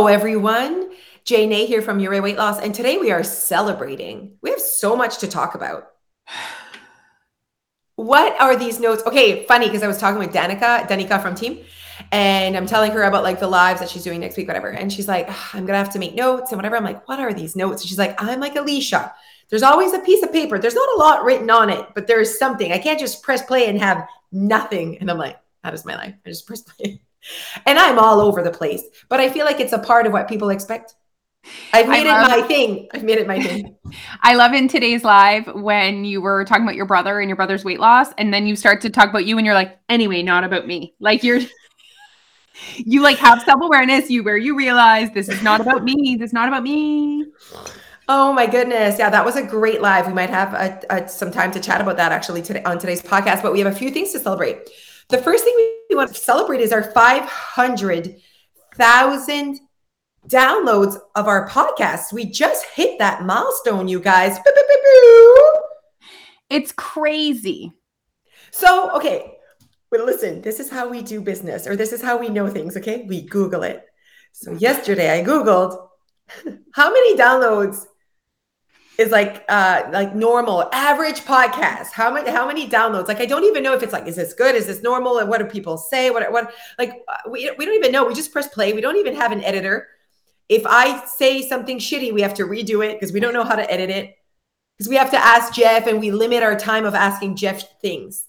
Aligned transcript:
Hello, 0.00 0.08
everyone. 0.08 0.92
Jane 1.24 1.50
here 1.50 1.82
from 1.82 2.00
Your 2.00 2.22
Weight 2.22 2.38
Loss, 2.38 2.60
and 2.60 2.74
today 2.74 2.96
we 2.96 3.10
are 3.10 3.22
celebrating. 3.22 4.38
We 4.40 4.48
have 4.48 4.58
so 4.58 4.96
much 4.96 5.18
to 5.18 5.28
talk 5.28 5.54
about. 5.54 5.90
What 7.96 8.40
are 8.40 8.56
these 8.56 8.80
notes? 8.80 9.02
Okay, 9.04 9.44
funny 9.44 9.66
because 9.66 9.82
I 9.82 9.86
was 9.86 9.98
talking 9.98 10.18
with 10.18 10.32
Danica, 10.32 10.88
Danica 10.88 11.20
from 11.20 11.34
Team, 11.34 11.62
and 12.12 12.56
I'm 12.56 12.64
telling 12.64 12.92
her 12.92 13.02
about 13.02 13.24
like 13.24 13.40
the 13.40 13.46
lives 13.46 13.78
that 13.80 13.90
she's 13.90 14.02
doing 14.02 14.20
next 14.20 14.38
week, 14.38 14.48
whatever. 14.48 14.70
And 14.70 14.90
she's 14.90 15.06
like, 15.06 15.28
I'm 15.54 15.66
gonna 15.66 15.76
have 15.76 15.92
to 15.92 15.98
make 15.98 16.14
notes 16.14 16.50
and 16.50 16.56
whatever. 16.56 16.78
I'm 16.78 16.84
like, 16.84 17.06
what 17.06 17.20
are 17.20 17.34
these 17.34 17.54
notes? 17.54 17.82
And 17.82 17.88
she's 17.90 17.98
like, 17.98 18.14
I'm 18.22 18.40
like 18.40 18.56
Alicia. 18.56 19.12
There's 19.50 19.62
always 19.62 19.92
a 19.92 19.98
piece 19.98 20.22
of 20.22 20.32
paper. 20.32 20.58
There's 20.58 20.74
not 20.74 20.88
a 20.94 20.98
lot 20.98 21.24
written 21.24 21.50
on 21.50 21.68
it, 21.68 21.88
but 21.94 22.06
there 22.06 22.22
is 22.22 22.38
something. 22.38 22.72
I 22.72 22.78
can't 22.78 22.98
just 22.98 23.22
press 23.22 23.44
play 23.44 23.68
and 23.68 23.78
have 23.78 24.08
nothing. 24.32 24.96
And 24.96 25.10
I'm 25.10 25.18
like, 25.18 25.38
that 25.62 25.74
is 25.74 25.84
my 25.84 25.94
life. 25.94 26.14
I 26.24 26.30
just 26.30 26.46
press 26.46 26.62
play. 26.62 27.02
And 27.66 27.78
I'm 27.78 27.98
all 27.98 28.20
over 28.20 28.42
the 28.42 28.50
place, 28.50 28.82
but 29.08 29.20
I 29.20 29.30
feel 29.30 29.44
like 29.44 29.60
it's 29.60 29.72
a 29.72 29.78
part 29.78 30.06
of 30.06 30.12
what 30.12 30.28
people 30.28 30.50
expect. 30.50 30.94
I've 31.72 31.88
made 31.88 32.06
love, 32.06 32.26
it 32.26 32.40
my 32.40 32.46
thing. 32.46 32.88
I've 32.92 33.02
made 33.02 33.18
it 33.18 33.26
my 33.26 33.42
thing. 33.42 33.76
I 34.22 34.34
love 34.34 34.52
in 34.52 34.68
today's 34.68 35.04
live 35.04 35.46
when 35.54 36.04
you 36.04 36.20
were 36.20 36.44
talking 36.44 36.64
about 36.64 36.74
your 36.74 36.86
brother 36.86 37.20
and 37.20 37.28
your 37.28 37.36
brother's 37.36 37.64
weight 37.64 37.80
loss, 37.80 38.08
and 38.18 38.32
then 38.32 38.46
you 38.46 38.56
start 38.56 38.80
to 38.82 38.90
talk 38.90 39.08
about 39.08 39.24
you, 39.24 39.38
and 39.38 39.46
you're 39.46 39.54
like, 39.54 39.78
anyway, 39.88 40.22
not 40.22 40.44
about 40.44 40.66
me. 40.66 40.94
Like 41.00 41.24
you're, 41.24 41.40
you 42.76 43.02
like 43.02 43.16
have 43.18 43.42
self 43.42 43.60
awareness. 43.62 44.10
You 44.10 44.22
where 44.22 44.36
you 44.36 44.56
realize 44.56 45.10
this 45.12 45.28
is 45.28 45.42
not 45.42 45.60
about 45.60 45.82
me. 45.84 46.16
This 46.18 46.28
is 46.28 46.34
not 46.34 46.48
about 46.48 46.62
me. 46.62 47.26
Oh 48.08 48.32
my 48.32 48.46
goodness. 48.46 48.98
Yeah, 48.98 49.08
that 49.08 49.24
was 49.24 49.36
a 49.36 49.42
great 49.42 49.80
live. 49.80 50.06
We 50.06 50.12
might 50.12 50.30
have 50.30 50.52
a, 50.52 50.80
a, 50.90 51.08
some 51.08 51.30
time 51.30 51.52
to 51.52 51.60
chat 51.60 51.80
about 51.80 51.96
that 51.98 52.12
actually 52.12 52.42
today 52.42 52.62
on 52.64 52.78
today's 52.78 53.00
podcast, 53.00 53.40
but 53.42 53.52
we 53.52 53.60
have 53.60 53.72
a 53.72 53.76
few 53.76 53.90
things 53.90 54.12
to 54.12 54.18
celebrate. 54.18 54.68
The 55.10 55.18
first 55.18 55.42
thing 55.42 55.56
we 55.88 55.96
want 55.96 56.14
to 56.14 56.20
celebrate 56.20 56.60
is 56.60 56.70
our 56.72 56.84
500,000 56.84 59.60
downloads 60.28 60.96
of 61.16 61.26
our 61.26 61.48
podcast. 61.48 62.12
We 62.12 62.26
just 62.26 62.64
hit 62.66 63.00
that 63.00 63.24
milestone, 63.24 63.88
you 63.88 63.98
guys. 63.98 64.38
It's 66.48 66.70
crazy. 66.72 67.72
So, 68.52 68.94
okay, 68.96 69.34
but 69.90 70.02
listen, 70.02 70.42
this 70.42 70.60
is 70.60 70.70
how 70.70 70.88
we 70.88 71.02
do 71.02 71.20
business, 71.20 71.66
or 71.66 71.74
this 71.74 71.92
is 71.92 72.00
how 72.00 72.16
we 72.16 72.28
know 72.28 72.48
things, 72.48 72.76
okay? 72.76 73.04
We 73.08 73.22
Google 73.22 73.64
it. 73.64 73.84
So, 74.30 74.52
yesterday 74.52 75.20
I 75.20 75.24
Googled 75.24 75.88
how 76.72 76.92
many 76.92 77.16
downloads 77.16 77.84
is 79.00 79.10
like 79.10 79.44
uh 79.48 79.82
like 79.92 80.14
normal 80.14 80.68
average 80.72 81.20
podcast 81.20 81.90
how 81.92 82.12
many 82.12 82.30
how 82.30 82.46
many 82.46 82.68
downloads 82.68 83.08
like 83.08 83.20
i 83.20 83.26
don't 83.26 83.44
even 83.44 83.62
know 83.62 83.74
if 83.74 83.82
it's 83.82 83.92
like 83.92 84.06
is 84.06 84.16
this 84.16 84.34
good 84.34 84.54
is 84.54 84.66
this 84.66 84.82
normal 84.82 85.18
and 85.18 85.28
what 85.28 85.38
do 85.38 85.44
people 85.46 85.78
say 85.78 86.10
what 86.10 86.30
what 86.30 86.52
like 86.78 87.02
uh, 87.08 87.30
we, 87.30 87.50
we 87.58 87.64
don't 87.64 87.74
even 87.74 87.92
know 87.92 88.04
we 88.04 88.14
just 88.14 88.32
press 88.32 88.48
play 88.48 88.72
we 88.72 88.80
don't 88.80 88.96
even 88.96 89.14
have 89.14 89.32
an 89.32 89.42
editor 89.42 89.88
if 90.50 90.66
I 90.66 91.06
say 91.06 91.48
something 91.48 91.78
shitty, 91.78 92.12
we 92.12 92.22
have 92.22 92.34
to 92.34 92.42
redo 92.42 92.84
it 92.84 92.96
because 92.98 93.12
we 93.12 93.20
don't 93.20 93.32
know 93.32 93.44
how 93.44 93.54
to 93.54 93.70
edit 93.72 93.88
it. 93.88 94.16
Because 94.76 94.88
we 94.88 94.96
have 94.96 95.12
to 95.12 95.18
ask 95.18 95.54
Jeff 95.54 95.86
and 95.86 96.00
we 96.00 96.10
limit 96.10 96.42
our 96.42 96.58
time 96.58 96.84
of 96.84 96.94
asking 96.94 97.36
Jeff 97.36 97.80
things. 97.80 98.26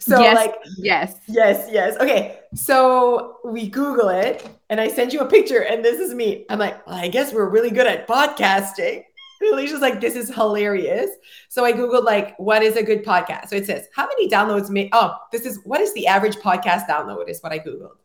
So 0.00 0.18
yes, 0.18 0.34
like 0.34 0.54
yes. 0.76 1.14
Yes, 1.28 1.68
yes. 1.70 1.96
Okay. 1.98 2.40
So 2.54 3.36
we 3.44 3.68
Google 3.68 4.08
it 4.08 4.46
and 4.68 4.80
I 4.80 4.88
send 4.88 5.12
you 5.12 5.20
a 5.20 5.26
picture 5.26 5.62
and 5.62 5.84
this 5.84 6.00
is 6.00 6.12
me. 6.12 6.46
I'm 6.50 6.58
like, 6.58 6.84
well, 6.84 6.96
I 6.96 7.08
guess 7.08 7.32
we're 7.32 7.48
really 7.48 7.70
good 7.70 7.86
at 7.86 8.08
podcasting. 8.08 9.04
Alicia's 9.52 9.80
like, 9.80 10.00
this 10.00 10.14
is 10.14 10.34
hilarious. 10.34 11.10
So 11.48 11.64
I 11.64 11.72
Googled 11.72 12.04
like, 12.04 12.38
what 12.38 12.62
is 12.62 12.76
a 12.76 12.82
good 12.82 13.04
podcast? 13.04 13.48
So 13.48 13.56
it 13.56 13.66
says, 13.66 13.86
how 13.94 14.06
many 14.06 14.28
downloads 14.28 14.70
may 14.70 14.88
oh, 14.92 15.16
this 15.32 15.46
is 15.46 15.60
what 15.64 15.80
is 15.80 15.92
the 15.94 16.06
average 16.06 16.36
podcast 16.36 16.86
download 16.86 17.28
is 17.28 17.40
what 17.40 17.52
I 17.52 17.58
Googled. 17.58 17.96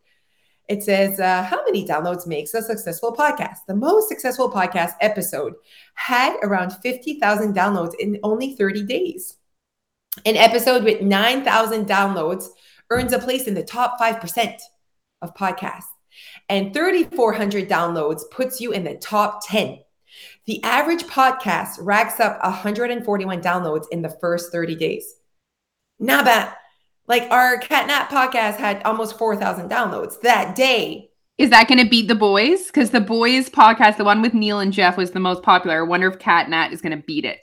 It 0.69 0.83
says, 0.83 1.19
uh, 1.19 1.43
How 1.43 1.63
many 1.65 1.85
downloads 1.85 2.27
makes 2.27 2.53
a 2.53 2.61
successful 2.61 3.15
podcast? 3.15 3.57
The 3.67 3.75
most 3.75 4.07
successful 4.07 4.51
podcast 4.51 4.91
episode 5.01 5.55
had 5.95 6.37
around 6.43 6.73
50,000 6.73 7.55
downloads 7.55 7.93
in 7.99 8.19
only 8.21 8.55
30 8.55 8.83
days. 8.83 9.35
An 10.25 10.37
episode 10.37 10.83
with 10.83 11.01
9,000 11.01 11.87
downloads 11.87 12.49
earns 12.91 13.13
a 13.13 13.19
place 13.19 13.47
in 13.47 13.55
the 13.55 13.63
top 13.63 13.99
5% 13.99 14.59
of 15.23 15.33
podcasts, 15.33 15.89
and 16.49 16.71
3,400 16.71 17.67
downloads 17.67 18.21
puts 18.29 18.61
you 18.61 18.71
in 18.71 18.83
the 18.83 18.95
top 18.95 19.41
10. 19.47 19.79
The 20.49 20.63
average 20.63 21.03
podcast 21.03 21.77
racks 21.79 22.19
up 22.19 22.43
141 22.43 23.39
downloads 23.39 23.85
in 23.91 24.01
the 24.01 24.17
first 24.19 24.51
30 24.51 24.75
days. 24.77 25.13
Not 25.99 26.25
bad. 26.25 26.51
Like 27.05 27.29
our 27.29 27.59
Catnat 27.59 28.07
podcast 28.07 28.55
had 28.55 28.81
almost 28.81 29.15
4,000 29.19 29.69
downloads 29.69 30.19
that 30.21 30.55
day. 30.55 31.11
Is 31.37 31.51
that 31.51 31.67
going 31.67 31.77
to 31.77 31.87
beat 31.87 32.07
the 32.07 32.15
boys? 32.15 32.65
Because 32.65 32.89
the 32.89 32.99
boys 32.99 33.47
podcast, 33.47 33.97
the 33.97 34.03
one 34.03 34.23
with 34.23 34.33
Neil 34.33 34.59
and 34.59 34.73
Jeff, 34.73 34.97
was 34.97 35.11
the 35.11 35.19
most 35.19 35.43
popular. 35.43 35.85
I 35.85 35.87
wonder 35.87 36.07
if 36.07 36.17
Catnat 36.17 36.71
is 36.71 36.81
going 36.81 36.97
to 36.97 37.05
beat 37.05 37.25
it. 37.25 37.41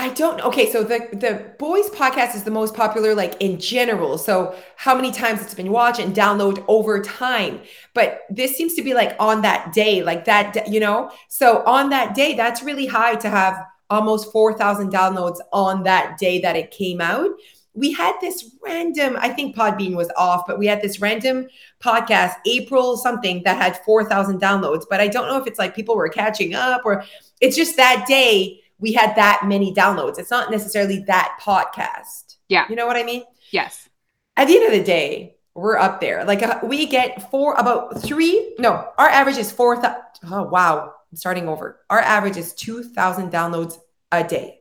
I 0.00 0.10
don't. 0.10 0.40
Okay, 0.42 0.70
so 0.70 0.84
the 0.84 1.08
the 1.12 1.52
boys 1.58 1.90
podcast 1.90 2.36
is 2.36 2.44
the 2.44 2.52
most 2.52 2.72
popular, 2.72 3.16
like 3.16 3.34
in 3.40 3.58
general. 3.58 4.16
So 4.16 4.56
how 4.76 4.94
many 4.94 5.10
times 5.10 5.42
it's 5.42 5.54
been 5.54 5.72
watched 5.72 5.98
and 5.98 6.14
download 6.14 6.64
over 6.68 7.02
time? 7.02 7.60
But 7.94 8.20
this 8.30 8.56
seems 8.56 8.74
to 8.74 8.82
be 8.82 8.94
like 8.94 9.16
on 9.18 9.42
that 9.42 9.72
day, 9.72 10.04
like 10.04 10.24
that, 10.26 10.68
you 10.68 10.78
know. 10.78 11.10
So 11.28 11.64
on 11.64 11.90
that 11.90 12.14
day, 12.14 12.34
that's 12.34 12.62
really 12.62 12.86
high 12.86 13.16
to 13.16 13.28
have 13.28 13.60
almost 13.90 14.30
four 14.30 14.56
thousand 14.56 14.92
downloads 14.92 15.38
on 15.52 15.82
that 15.82 16.16
day 16.16 16.40
that 16.42 16.54
it 16.54 16.70
came 16.70 17.00
out 17.00 17.30
we 17.74 17.92
had 17.92 18.16
this 18.20 18.56
random, 18.64 19.16
I 19.20 19.28
think 19.28 19.54
Podbean 19.54 19.94
was 19.94 20.10
off, 20.16 20.48
but 20.48 20.58
we 20.58 20.66
had 20.66 20.82
this 20.82 21.00
random 21.00 21.46
podcast, 21.80 22.34
April 22.44 22.96
something, 22.96 23.42
that 23.44 23.56
had 23.56 23.78
4,000 23.84 24.40
downloads. 24.40 24.84
But 24.90 25.00
I 25.00 25.06
don't 25.06 25.28
know 25.28 25.40
if 25.40 25.46
it's 25.46 25.60
like 25.60 25.76
people 25.76 25.94
were 25.94 26.08
catching 26.08 26.54
up 26.54 26.82
or 26.84 27.04
it's 27.40 27.56
just 27.56 27.76
that 27.76 28.04
day 28.08 28.60
we 28.78 28.92
had 28.92 29.16
that 29.16 29.42
many 29.46 29.74
downloads. 29.74 30.18
It's 30.18 30.30
not 30.30 30.50
necessarily 30.50 31.00
that 31.06 31.38
podcast. 31.40 32.36
Yeah. 32.48 32.66
You 32.68 32.76
know 32.76 32.86
what 32.86 32.96
I 32.96 33.02
mean? 33.02 33.24
Yes. 33.50 33.88
At 34.36 34.46
the 34.46 34.56
end 34.56 34.66
of 34.66 34.72
the 34.72 34.84
day, 34.84 35.36
we're 35.54 35.76
up 35.76 36.00
there. 36.00 36.24
Like 36.24 36.42
uh, 36.42 36.60
we 36.62 36.86
get 36.86 37.30
four, 37.30 37.54
about 37.54 38.00
three, 38.02 38.54
no, 38.58 38.88
our 38.96 39.08
average 39.08 39.38
is 39.38 39.50
4,000. 39.50 40.00
Oh, 40.30 40.44
wow. 40.44 40.92
I'm 41.10 41.16
starting 41.16 41.48
over. 41.48 41.80
Our 41.90 42.00
average 42.00 42.36
is 42.36 42.54
2,000 42.54 43.32
downloads 43.32 43.78
a 44.12 44.22
day. 44.22 44.60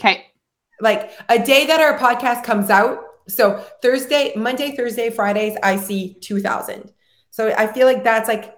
Okay 0.00 0.26
like 0.80 1.12
a 1.28 1.38
day 1.38 1.66
that 1.66 1.80
our 1.80 1.98
podcast 1.98 2.44
comes 2.44 2.70
out. 2.70 3.02
So 3.28 3.64
Thursday, 3.82 4.32
Monday, 4.36 4.76
Thursday, 4.76 5.10
Fridays, 5.10 5.56
I 5.62 5.76
see 5.76 6.14
2000. 6.20 6.92
So 7.30 7.52
I 7.56 7.66
feel 7.66 7.86
like 7.86 8.04
that's 8.04 8.28
like 8.28 8.54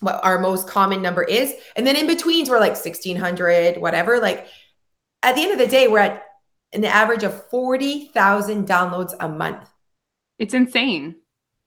what 0.00 0.24
our 0.24 0.38
most 0.38 0.68
common 0.68 1.02
number 1.02 1.22
is. 1.22 1.54
And 1.76 1.86
then 1.86 1.96
in 1.96 2.06
betweens, 2.06 2.48
we're 2.48 2.60
like 2.60 2.72
1600, 2.72 3.78
whatever. 3.78 4.18
Like 4.20 4.48
at 5.22 5.34
the 5.34 5.42
end 5.42 5.52
of 5.52 5.58
the 5.58 5.66
day, 5.66 5.88
we're 5.88 5.98
at 5.98 6.22
an 6.72 6.84
average 6.84 7.22
of 7.22 7.48
40,000 7.48 8.66
downloads 8.66 9.14
a 9.20 9.28
month. 9.28 9.68
It's 10.38 10.54
insane. 10.54 11.16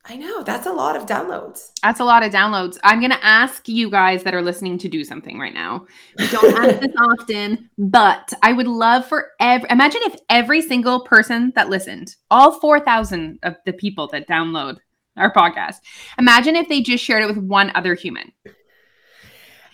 I 0.06 0.16
know 0.16 0.44
that's 0.44 0.66
a 0.66 0.72
lot 0.72 0.96
of 0.96 1.06
downloads. 1.06 1.72
That's 1.84 2.00
a 2.00 2.06
lot 2.06 2.24
of 2.24 2.32
downloads. 2.32 2.80
I'm 2.84 3.00
going 3.00 3.12
to 3.12 3.26
ask 3.26 3.68
you 3.68 3.92
guys 3.92 4.24
that 4.24 4.34
are 4.34 4.42
listening 4.42 4.78
to 4.80 4.88
do 4.88 5.04
something 5.04 5.38
right 5.38 5.54
now. 5.54 5.86
We 6.18 6.28
don't 6.30 6.58
ask 6.58 6.80
this 6.80 6.96
often, 7.20 7.70
but 7.78 8.34
I 8.42 8.54
would 8.54 8.68
love 8.68 9.06
for 9.06 9.28
every 9.40 9.70
imagine 9.70 10.02
if 10.06 10.20
every 10.30 10.62
single 10.62 11.04
person 11.04 11.52
that 11.56 11.70
listened, 11.70 12.16
all 12.32 12.60
4,000 12.60 13.40
of 13.44 13.56
the 13.66 13.74
people 13.74 14.08
that 14.08 14.28
download 14.28 14.78
our 15.20 15.32
podcast, 15.32 15.78
imagine 16.18 16.56
if 16.56 16.68
they 16.70 16.82
just 16.82 17.04
shared 17.04 17.24
it 17.24 17.28
with 17.28 17.38
one 17.38 17.72
other 17.76 17.94
human. 17.94 18.32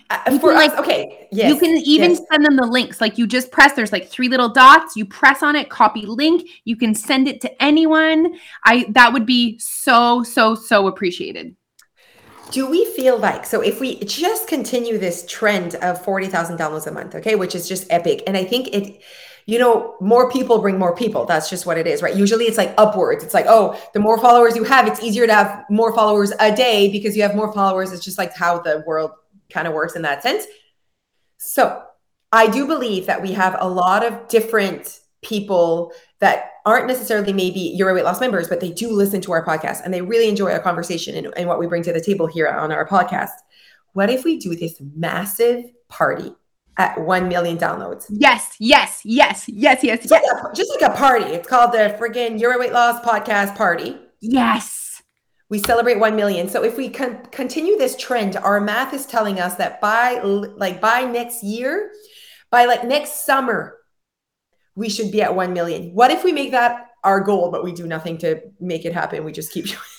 Uh, 0.10 0.38
for 0.38 0.52
us, 0.52 0.70
like, 0.70 0.80
okay, 0.80 1.28
yes, 1.32 1.50
you 1.50 1.60
can 1.60 1.78
even 1.78 2.12
yes. 2.12 2.22
send 2.32 2.46
them 2.46 2.56
the 2.56 2.66
links. 2.66 3.02
Like 3.02 3.18
you 3.18 3.26
just 3.26 3.52
press, 3.52 3.74
there's 3.74 3.92
like 3.92 4.08
three 4.08 4.30
little 4.30 4.50
dots. 4.50 4.96
You 4.96 5.04
press 5.04 5.42
on 5.42 5.56
it, 5.56 5.70
copy 5.70 6.06
link. 6.06 6.48
You 6.64 6.76
can 6.76 6.94
send 6.94 7.28
it 7.28 7.42
to 7.42 7.64
anyone. 7.64 8.38
I 8.66 8.86
that 8.90 9.14
would 9.14 9.26
be 9.26 9.58
so 9.60 10.22
so 10.22 10.54
so 10.54 10.86
appreciated. 10.88 11.56
Do 12.52 12.70
we 12.70 12.86
feel 12.86 13.18
like 13.18 13.48
so 13.48 13.62
if 13.62 13.80
we 13.80 14.00
just 14.04 14.48
continue 14.48 15.00
this 15.00 15.26
trend 15.28 15.74
of 15.76 16.04
forty 16.06 16.28
thousand 16.28 16.58
dollars 16.58 16.86
a 16.86 16.92
month, 16.92 17.16
okay, 17.16 17.34
which 17.34 17.56
is 17.56 17.68
just 17.68 17.88
epic, 17.90 18.22
and 18.28 18.38
I 18.38 18.44
think 18.44 18.68
it 18.76 19.02
you 19.48 19.60
know, 19.60 19.96
more 20.02 20.32
people 20.32 20.60
bring 20.60 20.80
more 20.80 20.96
people. 20.96 21.26
That's 21.26 21.50
just 21.50 21.66
what 21.66 21.78
it 21.78 21.86
is, 21.86 22.02
right? 22.02 22.16
Usually 22.16 22.46
it's 22.46 22.58
like 22.58 22.74
upwards. 22.78 23.24
It's 23.24 23.34
like, 23.34 23.46
oh, 23.48 23.80
the 23.94 24.00
more 24.00 24.18
followers 24.18 24.56
you 24.56 24.64
have, 24.64 24.88
it's 24.88 25.04
easier 25.04 25.28
to 25.28 25.34
have 25.34 25.64
more 25.70 25.94
followers 25.94 26.34
a 26.40 26.56
day 26.56 26.92
because 26.92 27.16
you 27.16 27.22
have 27.22 27.36
more 27.36 27.54
followers. 27.54 27.92
It's 27.92 28.04
just 28.04 28.18
like 28.18 28.34
how 28.34 28.60
the 28.60 28.84
world 28.88 29.12
kind 29.52 29.68
of 29.68 29.74
works 29.74 29.96
in 29.96 30.02
that 30.02 30.24
sense. 30.24 30.46
So 31.38 31.84
I 32.32 32.48
do 32.48 32.66
believe 32.66 33.06
that 33.06 33.22
we 33.22 33.34
have 33.34 33.56
a 33.60 33.70
lot 33.70 34.04
of 34.04 34.28
different 34.30 35.00
people 35.22 35.94
that 36.20 36.52
aren't 36.66 36.88
necessarily 36.88 37.32
maybe 37.32 37.60
your 37.60 37.94
weight 37.94 38.04
loss 38.04 38.20
members, 38.20 38.48
but 38.48 38.60
they 38.60 38.72
do 38.72 38.90
listen 38.90 39.22
to 39.22 39.32
our 39.32 39.46
podcast 39.46 39.82
and 39.86 39.94
they 39.94 40.02
really 40.02 40.28
enjoy 40.28 40.52
our 40.52 40.60
conversation 40.60 41.16
and, 41.16 41.32
and 41.38 41.48
what 41.48 41.60
we 41.60 41.68
bring 41.68 41.84
to 41.84 41.94
the 41.94 42.02
table 42.02 42.26
here 42.26 42.48
on 42.48 42.72
our 42.72 42.88
podcast. 42.88 43.30
What 43.94 44.10
if 44.10 44.24
we 44.24 44.40
do 44.40 44.56
this 44.56 44.82
massive 44.96 45.66
party 45.88 46.34
at 46.78 47.00
1 47.00 47.28
million 47.28 47.58
downloads? 47.58 48.06
Yes, 48.10 48.56
yes, 48.60 49.02
yes, 49.04 49.46
yes, 49.48 49.84
yes, 49.84 50.00
just, 50.00 50.12
yes. 50.12 50.12
Like 50.12 50.52
a, 50.52 50.56
just 50.56 50.72
like 50.80 50.92
a 50.92 50.96
party. 50.96 51.26
It's 51.26 51.48
called 51.48 51.72
the 51.72 51.96
friggin' 52.00 52.40
Your 52.40 52.60
Weight 52.60 52.74
Loss 52.74 53.06
Podcast 53.06 53.56
Party. 53.56 53.98
Yes 54.22 54.86
we 55.50 55.60
celebrate 55.60 56.00
1 56.00 56.16
million. 56.16 56.50
So 56.50 56.64
if 56.64 56.78
we 56.78 56.90
con- 56.90 57.26
continue 57.32 57.78
this 57.78 57.96
trend, 57.96 58.36
our 58.36 58.60
math 58.60 58.94
is 58.94 59.06
telling 59.06 59.40
us 59.40 59.56
that 59.56 59.80
by 59.80 60.20
like 60.22 60.82
by 60.82 61.02
next 61.02 61.44
year, 61.44 61.92
by 62.50 62.66
like 62.66 62.84
next 62.84 63.26
summer, 63.26 63.78
we 64.76 64.90
should 64.90 65.12
be 65.12 65.22
at 65.22 65.36
1 65.36 65.54
million. 65.54 65.92
What 65.94 66.12
if 66.12 66.24
we 66.24 66.32
make 66.32 66.52
that 66.52 66.90
our 67.04 67.22
goal, 67.22 67.52
but 67.52 67.64
we 67.64 67.72
do 67.72 67.86
nothing 67.86 68.18
to 68.20 68.42
make 68.60 68.86
it 68.86 68.94
happen? 68.94 69.24
We 69.24 69.32
just 69.32 69.52
keep 69.52 69.66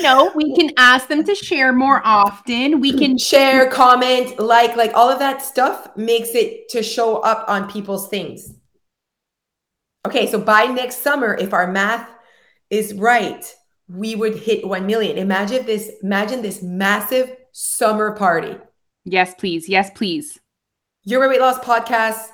No, 0.00 0.32
we 0.34 0.54
can 0.54 0.70
ask 0.76 1.08
them 1.08 1.24
to 1.24 1.34
share 1.34 1.72
more 1.72 2.00
often. 2.04 2.80
We 2.80 2.90
mm-hmm. 2.90 2.98
can 2.98 3.18
share, 3.18 3.68
comment, 3.68 4.38
like, 4.38 4.76
like 4.76 4.94
all 4.94 5.10
of 5.10 5.18
that 5.18 5.42
stuff 5.42 5.96
makes 5.96 6.34
it 6.34 6.68
to 6.70 6.82
show 6.82 7.18
up 7.18 7.48
on 7.48 7.70
people's 7.70 8.08
things. 8.08 8.54
Okay, 10.06 10.30
so 10.30 10.40
by 10.40 10.64
next 10.64 11.02
summer, 11.02 11.34
if 11.34 11.52
our 11.52 11.70
math 11.70 12.08
is 12.70 12.94
right, 12.94 13.44
we 13.88 14.16
would 14.16 14.36
hit 14.36 14.66
1 14.66 14.86
million. 14.86 15.18
Imagine 15.18 15.66
this, 15.66 15.90
imagine 16.02 16.42
this 16.42 16.62
massive 16.62 17.36
summer 17.52 18.16
party. 18.16 18.56
Yes, 19.04 19.34
please. 19.34 19.68
Yes, 19.68 19.90
please. 19.94 20.40
Your 21.04 21.28
weight 21.28 21.40
loss 21.40 21.58
podcast 21.58 22.28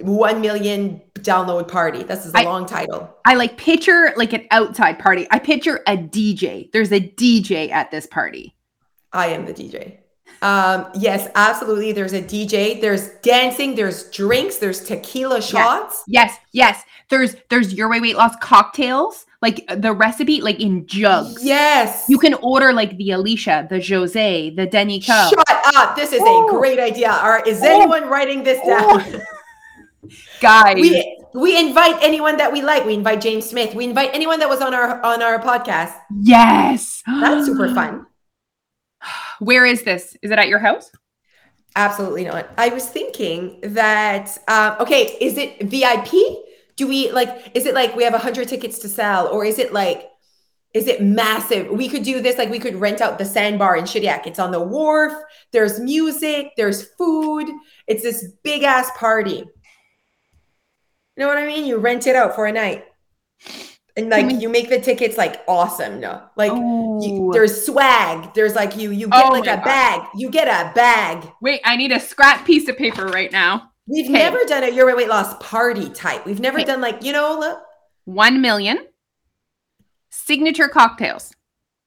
1 0.00 0.40
million 0.40 1.00
download 1.14 1.68
party. 1.68 2.02
This 2.02 2.26
is 2.26 2.34
a 2.34 2.38
I, 2.38 2.42
long 2.44 2.66
title. 2.66 3.14
I 3.24 3.34
like 3.34 3.56
picture 3.56 4.12
like 4.16 4.32
an 4.32 4.46
outside 4.50 4.98
party. 4.98 5.26
I 5.30 5.38
picture 5.38 5.80
a 5.86 5.96
DJ. 5.96 6.70
There's 6.72 6.92
a 6.92 7.00
DJ 7.00 7.70
at 7.70 7.90
this 7.90 8.06
party. 8.06 8.54
I 9.12 9.28
am 9.28 9.46
the 9.46 9.54
DJ. 9.54 9.98
Um, 10.42 10.88
yes, 10.94 11.28
absolutely. 11.34 11.92
There's 11.92 12.12
a 12.12 12.22
DJ. 12.22 12.80
There's 12.80 13.08
dancing. 13.22 13.74
There's 13.74 14.10
drinks. 14.10 14.58
There's 14.58 14.84
tequila 14.84 15.40
shots. 15.40 16.04
Yes, 16.06 16.36
yes. 16.52 16.76
yes. 16.76 16.84
There's 17.08 17.36
there's 17.50 17.72
your 17.72 17.88
way 17.88 18.00
weight 18.00 18.16
loss 18.16 18.34
cocktails. 18.40 19.26
Like 19.42 19.64
the 19.68 19.92
recipe, 19.92 20.40
like 20.40 20.60
in 20.60 20.86
jugs. 20.86 21.44
Yes. 21.44 22.06
You 22.08 22.18
can 22.18 22.34
order 22.34 22.72
like 22.72 22.96
the 22.96 23.12
Alicia, 23.12 23.66
the 23.70 23.80
Jose, 23.80 24.50
the 24.50 24.66
Danica. 24.66 25.30
Shut 25.30 25.76
up. 25.76 25.94
This 25.94 26.12
is 26.12 26.22
a 26.22 26.46
great 26.48 26.80
idea. 26.80 27.10
All 27.10 27.30
right. 27.30 27.46
Is 27.46 27.62
anyone 27.62 28.08
writing 28.08 28.42
this 28.42 28.64
down? 28.66 29.22
Guys. 30.40 30.76
We, 30.76 31.18
we 31.34 31.58
invite 31.58 31.96
anyone 32.02 32.36
that 32.38 32.52
we 32.52 32.62
like. 32.62 32.84
We 32.84 32.94
invite 32.94 33.20
James 33.20 33.48
Smith. 33.48 33.74
We 33.74 33.84
invite 33.84 34.10
anyone 34.12 34.38
that 34.40 34.48
was 34.48 34.60
on 34.60 34.74
our 34.74 35.02
on 35.02 35.22
our 35.22 35.38
podcast. 35.38 35.94
Yes. 36.20 37.02
That's 37.06 37.46
super 37.46 37.72
fun. 37.74 38.06
Where 39.38 39.66
is 39.66 39.82
this? 39.82 40.16
Is 40.22 40.30
it 40.30 40.38
at 40.38 40.48
your 40.48 40.58
house? 40.58 40.90
Absolutely 41.76 42.24
not. 42.24 42.48
I 42.56 42.70
was 42.70 42.86
thinking 42.88 43.60
that 43.62 44.36
um, 44.48 44.76
okay, 44.80 45.16
is 45.20 45.36
it 45.36 45.62
VIP? 45.62 46.10
Do 46.76 46.86
we 46.88 47.10
like 47.12 47.50
is 47.54 47.66
it 47.66 47.74
like 47.74 47.94
we 47.94 48.04
have 48.04 48.14
a 48.14 48.18
hundred 48.18 48.48
tickets 48.48 48.78
to 48.80 48.88
sell, 48.88 49.28
or 49.28 49.44
is 49.44 49.58
it 49.58 49.72
like 49.74 50.08
is 50.72 50.88
it 50.88 51.02
massive? 51.02 51.70
We 51.70 51.88
could 51.88 52.02
do 52.02 52.20
this 52.20 52.38
like 52.38 52.50
we 52.50 52.58
could 52.58 52.76
rent 52.76 53.00
out 53.00 53.18
the 53.18 53.24
sandbar 53.24 53.76
in 53.76 53.84
Shediac. 53.84 54.26
It's 54.26 54.38
on 54.38 54.50
the 54.50 54.60
wharf. 54.60 55.12
There's 55.52 55.80
music, 55.80 56.52
there's 56.56 56.82
food. 56.98 57.48
It's 57.86 58.02
this 58.02 58.28
big 58.42 58.62
ass 58.62 58.90
party. 58.96 59.44
You 61.16 61.22
know 61.22 61.28
what 61.28 61.38
I 61.38 61.46
mean? 61.46 61.66
You 61.66 61.78
rent 61.78 62.06
it 62.06 62.14
out 62.14 62.34
for 62.34 62.46
a 62.46 62.52
night. 62.52 62.84
And 63.96 64.10
like 64.10 64.26
mm-hmm. 64.26 64.40
you 64.40 64.50
make 64.50 64.68
the 64.68 64.78
tickets 64.78 65.16
like 65.16 65.42
awesome, 65.48 66.00
no? 66.00 66.22
Like 66.36 66.52
you, 66.52 66.58
oh. 66.60 67.32
there's 67.32 67.64
swag. 67.64 68.34
There's 68.34 68.54
like 68.54 68.76
you 68.76 68.90
you 68.90 69.08
get 69.08 69.24
oh 69.24 69.30
like 69.30 69.44
a 69.44 69.56
God. 69.56 69.64
bag. 69.64 70.02
You 70.14 70.30
get 70.30 70.48
a 70.48 70.74
bag. 70.74 71.26
Wait, 71.40 71.62
I 71.64 71.76
need 71.76 71.92
a 71.92 72.00
scrap 72.00 72.44
piece 72.44 72.68
of 72.68 72.76
paper 72.76 73.06
right 73.06 73.32
now. 73.32 73.70
We've 73.86 74.04
okay. 74.04 74.12
never 74.12 74.38
done 74.46 74.64
a 74.64 74.68
your 74.68 74.94
weight 74.94 75.08
loss 75.08 75.34
party 75.40 75.88
type. 75.88 76.26
We've 76.26 76.40
never 76.40 76.58
okay. 76.58 76.66
done 76.66 76.82
like 76.82 77.02
you 77.04 77.12
know 77.14 77.38
look. 77.38 77.58
One 78.04 78.42
million 78.42 78.86
signature 80.10 80.68
cocktails. 80.68 81.32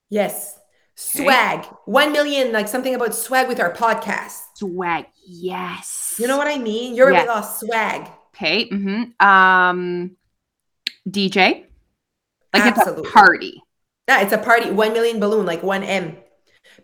Yes, 0.09 0.57
swag. 0.95 1.59
Okay. 1.59 1.69
One 1.85 2.11
million, 2.11 2.51
like 2.51 2.67
something 2.67 2.95
about 2.95 3.13
swag 3.13 3.47
with 3.47 3.59
our 3.59 3.71
podcast. 3.71 4.39
Swag, 4.55 5.05
yes. 5.27 6.15
You 6.17 6.27
know 6.27 6.37
what 6.37 6.47
I 6.47 6.57
mean? 6.57 6.95
Your 6.95 7.11
yes. 7.11 7.21
weight 7.21 7.27
loss 7.27 7.59
swag. 7.59 8.09
Okay. 8.39 8.69
Mm-hmm. 8.69 9.25
Um, 9.27 10.15
DJ. 11.09 11.65
Like 12.53 12.63
Absolutely. 12.63 13.01
it's 13.01 13.09
a 13.09 13.13
party. 13.13 13.63
Yeah, 14.07 14.21
it's 14.21 14.31
a 14.31 14.37
party. 14.37 14.71
One 14.71 14.93
million 14.93 15.19
balloon, 15.19 15.45
like 15.45 15.61
one 15.61 15.83
M. 15.83 16.15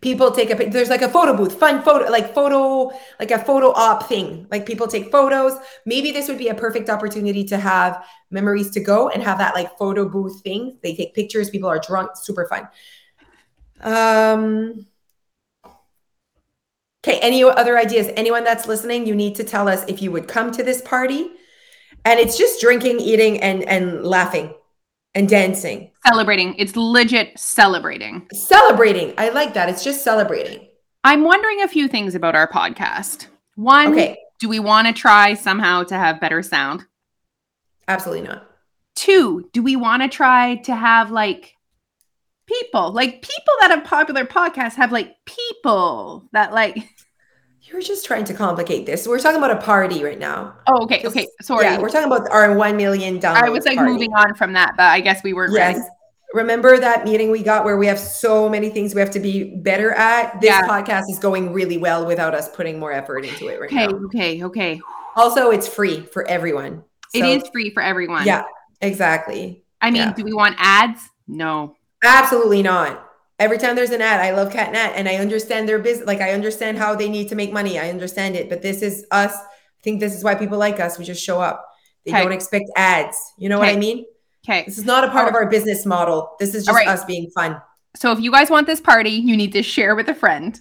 People 0.01 0.31
take 0.31 0.51
a 0.51 0.69
there's 0.69 0.89
like 0.89 1.01
a 1.01 1.07
photo 1.07 1.35
booth, 1.35 1.57
fun 1.57 1.81
photo, 1.81 2.11
like 2.11 2.33
photo, 2.35 2.91
like 3.19 3.31
a 3.31 3.39
photo 3.39 3.71
op 3.71 4.07
thing. 4.09 4.47
Like 4.51 4.65
people 4.65 4.87
take 4.87 5.11
photos. 5.11 5.53
Maybe 5.85 6.11
this 6.11 6.27
would 6.27 6.37
be 6.37 6.49
a 6.49 6.53
perfect 6.53 6.89
opportunity 6.89 7.45
to 7.45 7.57
have 7.57 8.05
memories 8.29 8.69
to 8.71 8.81
go 8.81 9.07
and 9.09 9.23
have 9.23 9.37
that 9.37 9.55
like 9.55 9.77
photo 9.77 10.09
booth 10.09 10.41
thing. 10.41 10.77
They 10.83 10.93
take 10.93 11.15
pictures, 11.15 11.49
people 11.49 11.69
are 11.69 11.79
drunk, 11.79 12.11
super 12.15 12.47
fun. 12.47 12.67
Um 13.79 14.85
Okay, 17.07 17.19
any 17.21 17.43
other 17.43 17.77
ideas? 17.77 18.09
Anyone 18.17 18.43
that's 18.43 18.67
listening, 18.67 19.05
you 19.05 19.15
need 19.15 19.35
to 19.35 19.43
tell 19.43 19.69
us 19.69 19.85
if 19.87 20.01
you 20.01 20.11
would 20.11 20.27
come 20.27 20.51
to 20.51 20.63
this 20.63 20.81
party 20.81 21.29
and 22.05 22.19
it's 22.19 22.37
just 22.37 22.61
drinking, 22.61 22.99
eating, 22.99 23.41
and 23.41 23.63
and 23.63 24.05
laughing 24.05 24.53
and 25.15 25.27
dancing. 25.27 25.91
Celebrating. 26.05 26.53
It's 26.55 26.75
legit 26.75 27.37
celebrating. 27.39 28.27
Celebrating. 28.33 29.13
I 29.17 29.29
like 29.29 29.53
that. 29.55 29.69
It's 29.69 29.83
just 29.83 30.03
celebrating. 30.03 30.67
I'm 31.03 31.23
wondering 31.23 31.61
a 31.61 31.67
few 31.67 31.87
things 31.87 32.15
about 32.15 32.35
our 32.35 32.47
podcast. 32.47 33.27
One, 33.55 33.93
okay. 33.93 34.17
do 34.39 34.49
we 34.49 34.59
want 34.59 34.87
to 34.87 34.93
try 34.93 35.33
somehow 35.33 35.83
to 35.83 35.95
have 35.95 36.19
better 36.19 36.43
sound? 36.43 36.85
Absolutely 37.87 38.27
not. 38.27 38.49
Two, 38.95 39.49
do 39.53 39.61
we 39.61 39.75
want 39.75 40.01
to 40.01 40.09
try 40.09 40.55
to 40.63 40.75
have 40.75 41.11
like 41.11 41.53
people, 42.47 42.91
like 42.91 43.21
people 43.21 43.53
that 43.61 43.71
have 43.71 43.83
popular 43.83 44.25
podcasts 44.25 44.75
have 44.75 44.91
like 44.91 45.15
people 45.25 46.27
that 46.33 46.53
like 46.53 46.77
You're 47.67 47.81
just 47.81 48.05
trying 48.05 48.25
to 48.25 48.33
complicate 48.33 48.85
this. 48.85 49.07
We're 49.07 49.19
talking 49.19 49.39
about 49.39 49.49
a 49.49 49.59
party 49.59 50.03
right 50.03 50.19
now. 50.19 50.55
Oh, 50.67 50.83
okay. 50.83 51.01
Okay. 51.03 51.27
Sorry. 51.41 51.65
Yeah, 51.65 51.79
we're 51.79 51.89
talking 51.89 52.11
about 52.11 52.29
our 52.29 52.55
one 52.55 52.77
million 52.77 53.19
dollars. 53.19 53.41
I 53.43 53.49
was 53.49 53.65
like 53.65 53.77
party. 53.77 53.91
moving 53.91 54.13
on 54.13 54.35
from 54.35 54.53
that, 54.53 54.75
but 54.77 54.83
I 54.83 54.99
guess 54.99 55.23
we 55.23 55.33
weren't 55.33 55.51
yes. 55.51 55.77
ready. 55.77 55.87
Remember 56.33 56.77
that 56.77 57.05
meeting 57.05 57.31
we 57.31 57.41
got 57.41 57.65
where 57.65 57.77
we 57.77 57.87
have 57.87 57.97
so 57.97 58.47
many 58.47 58.69
things 58.69 58.93
we 58.93 59.01
have 59.01 59.09
to 59.11 59.19
be 59.19 59.55
better 59.55 59.91
at? 59.93 60.39
This 60.41 60.49
yeah. 60.49 60.67
podcast 60.67 61.09
is 61.09 61.17
going 61.17 61.53
really 61.53 61.77
well 61.77 62.05
without 62.05 62.35
us 62.35 62.47
putting 62.49 62.77
more 62.77 62.91
effort 62.91 63.25
into 63.25 63.47
it 63.47 63.59
right 63.59 63.71
okay, 63.71 63.87
now. 63.87 63.93
Okay. 64.05 64.43
Okay. 64.43 64.81
Also, 65.15 65.49
it's 65.49 65.67
free 65.67 66.01
for 66.01 66.27
everyone. 66.27 66.83
So, 67.09 67.19
it 67.19 67.25
is 67.25 67.49
free 67.49 67.71
for 67.71 67.81
everyone. 67.81 68.27
Yeah, 68.27 68.43
exactly. 68.81 69.63
I 69.81 69.89
mean, 69.89 70.03
yeah. 70.03 70.13
do 70.13 70.23
we 70.23 70.33
want 70.33 70.55
ads? 70.59 71.01
No. 71.27 71.75
Absolutely 72.03 72.61
not 72.61 73.04
every 73.39 73.57
time 73.57 73.75
there's 73.75 73.91
an 73.91 74.01
ad, 74.01 74.21
I 74.21 74.31
love 74.31 74.51
CatNat 74.51 74.93
and 74.95 75.07
I 75.07 75.15
understand 75.15 75.67
their 75.67 75.79
business. 75.79 76.07
Like 76.07 76.21
I 76.21 76.31
understand 76.31 76.77
how 76.77 76.95
they 76.95 77.09
need 77.09 77.29
to 77.29 77.35
make 77.35 77.51
money. 77.51 77.79
I 77.79 77.89
understand 77.89 78.35
it. 78.35 78.49
But 78.49 78.61
this 78.61 78.81
is 78.81 79.05
us. 79.11 79.33
I 79.35 79.81
think 79.83 79.99
this 79.99 80.15
is 80.15 80.23
why 80.23 80.35
people 80.35 80.57
like 80.57 80.79
us. 80.79 80.97
We 80.97 81.05
just 81.05 81.23
show 81.23 81.39
up. 81.39 81.65
They 82.05 82.11
okay. 82.11 82.23
don't 82.23 82.31
expect 82.31 82.65
ads. 82.75 83.17
You 83.37 83.49
know 83.49 83.57
okay. 83.59 83.67
what 83.67 83.75
I 83.75 83.79
mean? 83.79 84.05
Okay. 84.47 84.63
This 84.65 84.77
is 84.77 84.85
not 84.85 85.03
a 85.03 85.09
part 85.09 85.27
of 85.27 85.33
oh. 85.33 85.37
our 85.39 85.49
business 85.49 85.85
model. 85.85 86.35
This 86.39 86.53
is 86.53 86.65
just 86.65 86.75
right. 86.75 86.87
us 86.87 87.03
being 87.05 87.29
fun. 87.31 87.59
So 87.95 88.11
if 88.11 88.19
you 88.19 88.31
guys 88.31 88.49
want 88.49 88.67
this 88.67 88.81
party, 88.81 89.11
you 89.11 89.35
need 89.35 89.53
to 89.53 89.63
share 89.63 89.95
with 89.95 90.07
a 90.09 90.15
friend. 90.15 90.59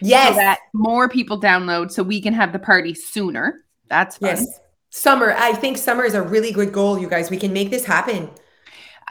Yes. 0.00 0.30
So 0.30 0.34
that 0.36 0.58
more 0.74 1.08
people 1.08 1.40
download 1.40 1.90
so 1.90 2.02
we 2.02 2.20
can 2.20 2.34
have 2.34 2.52
the 2.52 2.58
party 2.58 2.94
sooner. 2.94 3.64
That's 3.88 4.18
fun. 4.18 4.30
Yes. 4.30 4.60
Summer. 4.90 5.32
I 5.32 5.52
think 5.54 5.78
summer 5.78 6.04
is 6.04 6.14
a 6.14 6.22
really 6.22 6.52
good 6.52 6.72
goal, 6.72 6.98
you 6.98 7.08
guys. 7.08 7.30
We 7.30 7.38
can 7.38 7.52
make 7.52 7.70
this 7.70 7.84
happen. 7.84 8.28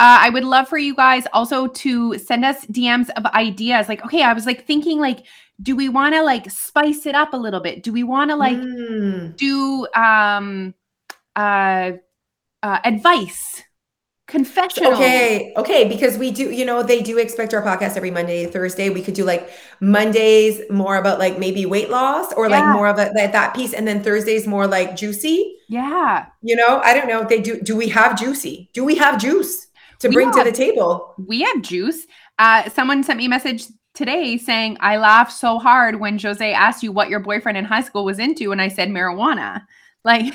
Uh, 0.01 0.17
I 0.21 0.31
would 0.31 0.43
love 0.43 0.67
for 0.67 0.79
you 0.79 0.95
guys 0.95 1.27
also 1.31 1.67
to 1.67 2.17
send 2.17 2.43
us 2.43 2.65
DMs 2.65 3.11
of 3.11 3.25
ideas. 3.27 3.87
Like, 3.87 4.03
okay, 4.03 4.23
I 4.23 4.33
was 4.33 4.47
like 4.47 4.65
thinking, 4.65 4.99
like, 4.99 5.27
do 5.61 5.75
we 5.75 5.89
want 5.89 6.15
to 6.15 6.23
like 6.23 6.49
spice 6.49 7.05
it 7.05 7.13
up 7.13 7.33
a 7.33 7.37
little 7.37 7.59
bit? 7.59 7.83
Do 7.83 7.93
we 7.93 8.01
want 8.01 8.31
to 8.31 8.35
like 8.35 8.57
mm. 8.57 9.37
do 9.37 9.87
um 9.93 10.73
uh, 11.35 11.91
uh 12.63 12.79
advice? 12.83 13.61
confessional. 14.31 14.93
Okay, 14.93 15.53
okay, 15.57 15.87
because 15.87 16.17
we 16.17 16.31
do, 16.31 16.49
you 16.51 16.63
know, 16.63 16.81
they 16.81 17.01
do 17.01 17.17
expect 17.17 17.53
our 17.53 17.61
podcast 17.61 17.97
every 17.97 18.11
Monday, 18.11 18.45
Thursday. 18.45 18.89
We 18.89 19.01
could 19.03 19.13
do 19.13 19.25
like 19.25 19.51
Mondays 19.81 20.61
more 20.71 20.95
about 20.95 21.19
like 21.19 21.37
maybe 21.37 21.65
weight 21.65 21.89
loss 21.89 22.31
or 22.33 22.47
yeah. 22.47 22.61
like 22.61 22.73
more 22.73 22.87
of 22.87 22.97
a, 22.97 23.11
that, 23.13 23.33
that 23.33 23.53
piece, 23.53 23.73
and 23.73 23.85
then 23.85 24.01
Thursdays 24.01 24.47
more 24.47 24.65
like 24.67 24.95
juicy. 24.95 25.57
Yeah, 25.67 26.27
you 26.41 26.55
know, 26.55 26.79
I 26.83 26.93
don't 26.93 27.07
know. 27.07 27.25
They 27.25 27.41
do. 27.41 27.59
Do 27.61 27.75
we 27.75 27.89
have 27.89 28.17
juicy? 28.17 28.69
Do 28.73 28.83
we 28.83 28.95
have 28.95 29.21
juice? 29.21 29.67
To 30.01 30.09
we 30.09 30.15
bring 30.15 30.27
have, 30.27 30.43
to 30.43 30.43
the 30.43 30.55
table. 30.55 31.13
We 31.27 31.41
have 31.41 31.61
juice. 31.61 32.05
Uh, 32.39 32.69
someone 32.69 33.03
sent 33.03 33.17
me 33.17 33.25
a 33.25 33.29
message 33.29 33.65
today 33.93 34.37
saying, 34.37 34.77
I 34.79 34.97
laughed 34.97 35.31
so 35.31 35.59
hard 35.59 35.99
when 35.99 36.17
Jose 36.19 36.53
asked 36.53 36.83
you 36.83 36.91
what 36.91 37.09
your 37.09 37.19
boyfriend 37.19 37.57
in 37.57 37.65
high 37.65 37.81
school 37.81 38.05
was 38.05 38.19
into. 38.19 38.51
And 38.51 38.61
I 38.61 38.67
said 38.67 38.89
marijuana. 38.89 39.63
Like, 40.03 40.33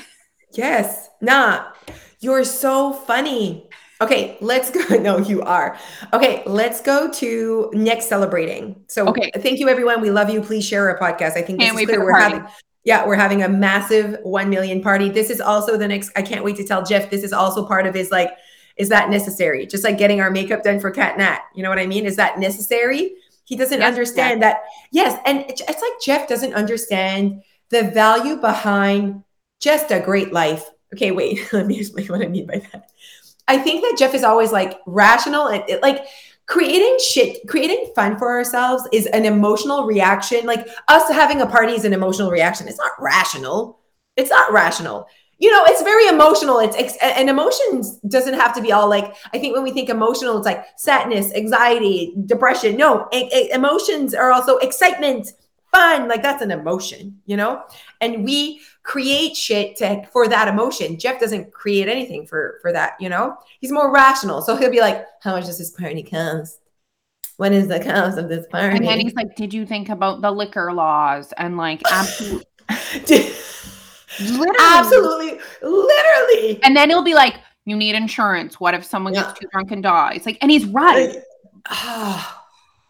yes, 0.53 1.09
nah, 1.19 1.73
you're 2.21 2.45
so 2.45 2.93
funny. 2.93 3.67
Okay, 3.99 4.37
let's 4.39 4.71
go. 4.71 4.97
No, 5.01 5.17
you 5.17 5.41
are. 5.41 5.77
Okay, 6.13 6.41
let's 6.45 6.79
go 6.79 7.11
to 7.11 7.69
next 7.73 8.07
celebrating. 8.07 8.81
So, 8.87 9.09
okay. 9.09 9.29
thank 9.39 9.59
you, 9.59 9.67
everyone. 9.67 9.99
We 9.99 10.09
love 10.09 10.29
you. 10.29 10.41
Please 10.41 10.65
share 10.65 10.89
our 10.89 10.97
podcast. 10.97 11.35
I 11.35 11.41
think 11.41 11.59
this 11.59 11.67
Can't 11.67 11.81
is 11.81 11.85
clear. 11.85 12.01
We're 12.01 12.13
party. 12.13 12.35
having, 12.35 12.49
yeah, 12.85 13.05
we're 13.05 13.15
having 13.15 13.43
a 13.43 13.49
massive 13.49 14.17
1 14.23 14.49
million 14.49 14.81
party. 14.81 15.09
This 15.09 15.29
is 15.29 15.41
also 15.41 15.75
the 15.75 15.89
next, 15.89 16.11
I 16.15 16.21
can't 16.21 16.45
wait 16.45 16.55
to 16.55 16.63
tell 16.63 16.85
Jeff, 16.85 17.09
this 17.09 17.23
is 17.23 17.33
also 17.33 17.67
part 17.67 17.85
of 17.85 17.93
his 17.93 18.09
like 18.09 18.31
Is 18.77 18.89
that 18.89 19.09
necessary? 19.09 19.65
Just 19.65 19.83
like 19.83 19.97
getting 19.97 20.21
our 20.21 20.31
makeup 20.31 20.63
done 20.63 20.79
for 20.79 20.91
Cat 20.91 21.17
Nat. 21.17 21.41
You 21.55 21.63
know 21.63 21.69
what 21.69 21.79
I 21.79 21.87
mean? 21.87 22.05
Is 22.05 22.15
that 22.17 22.39
necessary? 22.39 23.15
He 23.45 23.55
doesn't 23.55 23.79
Yes, 23.79 23.87
understand 23.87 24.41
that. 24.41 24.63
Yes. 24.91 25.19
And 25.25 25.39
it's 25.49 25.61
it's 25.61 25.81
like 25.81 26.01
Jeff 26.03 26.27
doesn't 26.27 26.53
understand 26.53 27.43
the 27.69 27.83
value 27.83 28.35
behind 28.37 29.23
just 29.59 29.91
a 29.91 29.99
great 29.99 30.31
life. 30.33 30.65
Okay, 30.93 31.11
wait. 31.11 31.47
Let 31.53 31.65
me 31.67 31.79
explain 31.79 32.07
what 32.07 32.21
I 32.21 32.27
mean 32.27 32.45
by 32.45 32.59
that. 32.71 32.89
I 33.47 33.57
think 33.57 33.81
that 33.81 33.95
Jeff 33.97 34.13
is 34.13 34.23
always 34.23 34.51
like 34.51 34.79
rational 34.85 35.47
and 35.47 35.63
it, 35.69 35.81
like 35.81 36.05
creating 36.45 36.97
shit, 36.99 37.47
creating 37.47 37.91
fun 37.95 38.17
for 38.17 38.29
ourselves 38.31 38.87
is 38.91 39.05
an 39.07 39.25
emotional 39.25 39.85
reaction. 39.85 40.45
Like 40.45 40.67
us 40.87 41.09
having 41.09 41.41
a 41.41 41.47
party 41.47 41.73
is 41.73 41.85
an 41.85 41.93
emotional 41.93 42.31
reaction. 42.31 42.67
It's 42.67 42.77
not 42.77 42.91
rational. 42.99 43.79
It's 44.15 44.29
not 44.29 44.51
rational. 44.51 45.07
You 45.39 45.51
know, 45.51 45.63
it's 45.67 45.83
very 45.83 46.07
emotional. 46.07 46.59
It's 46.59 46.75
ex- 46.75 46.97
and 47.01 47.29
emotions 47.29 47.97
doesn't 48.07 48.33
have 48.33 48.55
to 48.55 48.61
be 48.61 48.71
all 48.71 48.89
like. 48.89 49.15
I 49.33 49.37
think 49.37 49.53
when 49.53 49.63
we 49.63 49.71
think 49.71 49.89
emotional, 49.89 50.37
it's 50.37 50.45
like 50.45 50.65
sadness, 50.77 51.31
anxiety, 51.33 52.15
depression. 52.25 52.75
No, 52.75 53.07
e- 53.13 53.29
e- 53.33 53.51
emotions 53.51 54.15
are 54.15 54.31
also 54.31 54.57
excitement, 54.57 55.33
fun. 55.71 56.07
Like 56.07 56.23
that's 56.23 56.41
an 56.41 56.49
emotion, 56.49 57.19
you 57.27 57.37
know. 57.37 57.63
And 58.01 58.23
we 58.23 58.61
create 58.81 59.35
shit 59.35 59.75
to 59.77 60.03
for 60.11 60.27
that 60.27 60.47
emotion. 60.47 60.97
Jeff 60.97 61.19
doesn't 61.19 61.51
create 61.51 61.87
anything 61.87 62.25
for 62.25 62.57
for 62.63 62.73
that, 62.73 62.93
you 62.99 63.09
know. 63.09 63.37
He's 63.59 63.71
more 63.71 63.93
rational, 63.93 64.41
so 64.41 64.55
he'll 64.55 64.71
be 64.71 64.81
like, 64.81 65.05
"How 65.21 65.33
much 65.33 65.45
does 65.45 65.59
this 65.59 65.69
party 65.69 66.01
cost? 66.01 66.59
What 67.37 67.53
is 67.53 67.67
the 67.67 67.79
cost 67.79 68.17
of 68.17 68.27
this 68.27 68.47
party?" 68.47 68.77
And 68.77 68.87
then 68.87 68.99
he's 68.99 69.13
like, 69.13 69.35
Did 69.35 69.53
you 69.53 69.67
think 69.67 69.89
about 69.89 70.21
the 70.21 70.31
liquor 70.31 70.73
laws? 70.73 71.31
And 71.37 71.57
like, 71.57 71.83
absolutely. 71.91 72.45
literally. 74.19 74.55
Absolutely, 74.59 75.39
literally. 75.61 76.59
And 76.63 76.75
then 76.75 76.89
he'll 76.89 77.03
be 77.03 77.15
like, 77.15 77.35
You 77.65 77.75
need 77.75 77.95
insurance. 77.95 78.59
What 78.59 78.73
if 78.73 78.83
someone 78.85 79.13
Yeah. 79.13 79.23
gets 79.23 79.39
too 79.39 79.47
drunk 79.51 79.71
and 79.71 79.83
dies? 79.83 80.25
Like, 80.25 80.37
and 80.41 80.49
he's 80.51 80.65
right. 80.65 81.09
Like, 81.15 81.23
ah, 81.69 82.45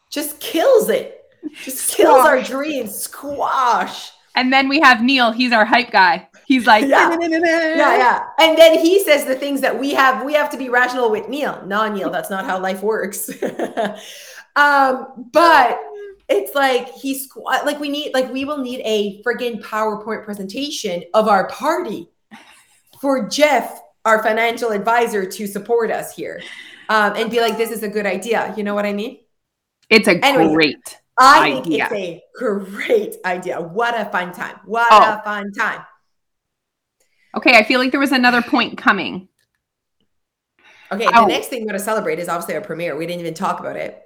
just 0.09 0.39
kills 0.39 0.89
it. 0.89 1.23
Just 1.63 1.95
kills 1.95 2.25
our 2.25 2.41
dreams. 2.41 2.95
Squash. 2.95 4.11
And 4.35 4.53
then 4.53 4.69
we 4.69 4.79
have 4.81 5.01
Neil. 5.01 5.31
He's 5.31 5.51
our 5.51 5.65
hype 5.65 5.89
guy. 5.91 6.27
He's 6.45 6.67
like, 6.67 6.85
Yeah. 6.87 7.17
Yeah, 7.19 7.97
yeah. 7.97 8.23
And 8.39 8.57
then 8.57 8.77
he 8.79 9.03
says 9.03 9.25
the 9.25 9.35
things 9.35 9.61
that 9.61 9.77
we 9.77 9.93
have. 9.93 10.23
We 10.23 10.33
have 10.33 10.49
to 10.51 10.57
be 10.57 10.69
rational 10.69 11.09
with 11.09 11.27
Neil. 11.27 11.61
No, 11.65 11.91
Neil, 11.91 12.09
that's 12.09 12.29
not 12.29 12.45
how 12.45 12.59
life 12.59 12.83
works. 12.83 13.29
um, 14.55 15.29
but 15.31 15.79
it's 16.29 16.53
like 16.55 16.89
he's 16.93 17.29
squ- 17.31 17.43
like 17.65 17.79
we 17.79 17.89
need 17.89 18.13
like 18.13 18.31
we 18.31 18.45
will 18.45 18.57
need 18.57 18.81
a 18.83 19.21
friggin' 19.23 19.61
PowerPoint 19.61 20.25
presentation 20.25 21.03
of 21.13 21.27
our 21.27 21.47
party 21.49 22.09
for 23.01 23.27
Jeff, 23.29 23.79
our 24.05 24.21
financial 24.23 24.71
advisor, 24.71 25.25
to 25.25 25.47
support 25.47 25.91
us 25.91 26.15
here. 26.15 26.41
Um, 26.89 27.13
and 27.15 27.29
be 27.29 27.41
like, 27.41 27.57
this 27.57 27.69
is 27.71 27.83
a 27.83 27.87
good 27.89 28.05
idea. 28.05 28.53
You 28.57 28.63
know 28.63 28.73
what 28.73 28.85
I 28.85 28.93
mean? 28.93 29.19
It's 29.89 30.07
a 30.07 30.23
Anyways, 30.23 30.53
great. 30.55 30.97
I 31.19 31.51
think 31.61 31.65
Idea. 31.65 31.89
it's 31.91 32.41
a 32.41 32.43
great 32.43 33.15
idea. 33.25 33.59
What 33.59 33.99
a 33.99 34.05
fun 34.11 34.31
time. 34.33 34.57
What 34.65 34.87
Oh. 34.91 35.01
a 35.19 35.21
fun 35.23 35.51
time. 35.51 35.81
Okay, 37.35 37.57
I 37.57 37.63
feel 37.63 37.79
like 37.79 37.91
there 37.91 37.99
was 37.99 38.11
another 38.11 38.41
point 38.41 38.77
coming. 38.77 39.27
Okay, 40.91 41.07
Oh. 41.13 41.21
the 41.25 41.33
next 41.33 41.47
thing 41.47 41.61
we're 41.61 41.67
going 41.67 41.79
to 41.79 41.83
celebrate 41.83 42.19
is 42.19 42.29
obviously 42.29 42.55
our 42.55 42.61
premiere. 42.61 42.95
We 42.95 43.05
didn't 43.05 43.19
even 43.21 43.33
talk 43.33 43.59
about 43.59 43.75
it. 43.75 44.01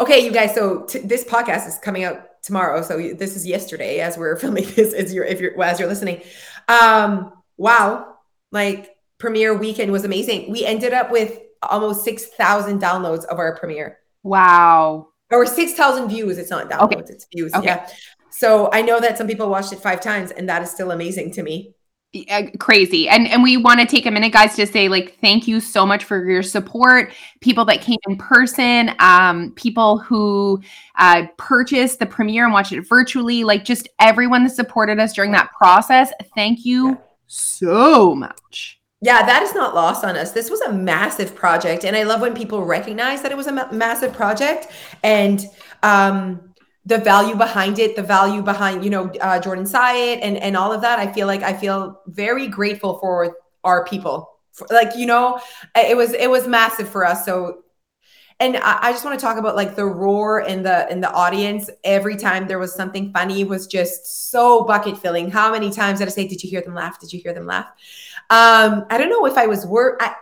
Okay, 0.00 0.24
you 0.24 0.30
guys. 0.30 0.54
So 0.54 0.82
t- 0.82 1.00
this 1.00 1.24
podcast 1.24 1.66
is 1.66 1.78
coming 1.78 2.04
out 2.04 2.42
tomorrow. 2.42 2.82
So 2.82 2.96
this 3.14 3.36
is 3.36 3.46
yesterday 3.46 4.00
as 4.00 4.16
we're 4.16 4.36
filming 4.40 4.64
this. 4.74 4.92
As 4.92 5.12
you're 5.12 5.24
if 5.24 5.40
you're 5.40 5.56
well, 5.56 5.70
as 5.70 5.78
you're 5.80 5.88
listening. 5.88 6.22
Um, 6.68 7.32
wow, 7.56 8.14
like 8.52 8.96
premiere 9.18 9.54
weekend 9.56 9.90
was 9.92 10.04
amazing. 10.04 10.50
We 10.52 10.64
ended 10.64 10.92
up 10.92 11.10
with 11.10 11.38
almost 11.62 12.04
six 12.04 12.26
thousand 12.26 12.80
downloads 12.80 13.24
of 13.24 13.38
our 13.38 13.56
premiere, 13.56 13.98
Wow. 14.22 15.08
or 15.30 15.46
six 15.46 15.72
thousand 15.74 16.08
views. 16.08 16.38
It's 16.38 16.50
not 16.50 16.70
downloads; 16.70 16.92
Okay. 16.94 17.12
it's 17.14 17.26
views. 17.34 17.52
Okay. 17.54 17.66
Yeah. 17.66 17.88
So 18.30 18.70
I 18.72 18.82
know 18.82 19.00
that 19.00 19.18
some 19.18 19.26
people 19.26 19.48
watched 19.50 19.72
it 19.72 19.80
five 19.80 20.00
times, 20.00 20.30
and 20.30 20.48
that 20.48 20.62
is 20.62 20.70
still 20.70 20.92
amazing 20.92 21.32
to 21.32 21.42
me. 21.42 21.74
Crazy. 22.58 23.06
And 23.06 23.28
and 23.28 23.42
we 23.42 23.58
want 23.58 23.80
to 23.80 23.86
take 23.86 24.06
a 24.06 24.10
minute 24.10 24.32
guys 24.32 24.56
to 24.56 24.66
say 24.66 24.88
like 24.88 25.18
thank 25.20 25.46
you 25.46 25.60
so 25.60 25.84
much 25.84 26.04
for 26.04 26.24
your 26.24 26.42
support. 26.42 27.12
People 27.42 27.66
that 27.66 27.82
came 27.82 27.98
in 28.08 28.16
person 28.16 28.94
um 28.98 29.52
people 29.56 29.98
who 29.98 30.62
uh 30.98 31.26
purchased 31.36 31.98
the 31.98 32.06
premiere 32.06 32.44
and 32.44 32.52
watched 32.54 32.72
it 32.72 32.88
virtually 32.88 33.44
like 33.44 33.62
just 33.62 33.88
everyone 34.00 34.42
that 34.44 34.50
supported 34.50 34.98
us 34.98 35.12
during 35.12 35.32
that 35.32 35.50
process 35.52 36.10
thank 36.34 36.64
you 36.64 36.96
so 37.26 38.14
much. 38.14 38.80
Yeah, 39.00 39.24
that 39.24 39.42
is 39.44 39.54
not 39.54 39.76
lost 39.76 40.04
on 40.04 40.16
us. 40.16 40.32
This 40.32 40.50
was 40.50 40.60
a 40.62 40.72
massive 40.72 41.34
project, 41.34 41.84
and 41.84 41.94
I 41.94 42.02
love 42.02 42.20
when 42.20 42.34
people 42.34 42.64
recognize 42.64 43.22
that 43.22 43.30
it 43.30 43.36
was 43.36 43.46
a 43.46 43.52
ma- 43.52 43.70
massive 43.70 44.12
project. 44.12 44.68
And 45.04 45.46
um, 45.84 46.47
the 46.88 46.98
value 46.98 47.36
behind 47.36 47.78
it, 47.78 47.96
the 47.96 48.02
value 48.02 48.42
behind 48.42 48.82
you 48.84 48.90
know 48.90 49.10
uh, 49.20 49.38
Jordan 49.38 49.64
Syatt 49.64 50.20
and 50.22 50.36
and 50.38 50.56
all 50.56 50.72
of 50.72 50.80
that. 50.80 50.98
I 50.98 51.12
feel 51.12 51.26
like 51.26 51.42
I 51.42 51.52
feel 51.52 52.00
very 52.06 52.48
grateful 52.48 52.98
for 52.98 53.36
our 53.64 53.84
people. 53.84 54.28
For, 54.52 54.66
like 54.70 54.96
you 54.96 55.06
know, 55.06 55.40
it 55.76 55.96
was 55.96 56.12
it 56.12 56.30
was 56.30 56.46
massive 56.46 56.88
for 56.88 57.04
us. 57.04 57.24
So. 57.24 57.62
And 58.40 58.56
I, 58.58 58.78
I 58.80 58.92
just 58.92 59.04
want 59.04 59.18
to 59.18 59.26
talk 59.26 59.36
about 59.36 59.56
like 59.56 59.74
the 59.74 59.84
roar 59.84 60.42
in 60.42 60.62
the 60.62 60.88
in 60.92 61.00
the 61.00 61.10
audience 61.10 61.68
every 61.82 62.16
time 62.16 62.46
there 62.46 62.60
was 62.60 62.72
something 62.72 63.12
funny 63.12 63.42
was 63.42 63.66
just 63.66 64.30
so 64.30 64.62
bucket 64.62 64.96
filling. 64.96 65.28
How 65.28 65.50
many 65.50 65.72
times 65.72 65.98
did 65.98 66.06
I 66.06 66.12
say, 66.12 66.28
"Did 66.28 66.44
you 66.44 66.48
hear 66.48 66.60
them 66.60 66.72
laugh? 66.76 67.00
Did 67.00 67.12
you 67.12 67.18
hear 67.20 67.34
them 67.34 67.46
laugh?" 67.46 67.66
um 68.30 68.84
i 68.90 68.98
don't 68.98 69.08
know 69.08 69.24
if 69.26 69.38
i 69.38 69.46
was 69.46 69.64
wor 69.64 69.96
I, 70.00 70.14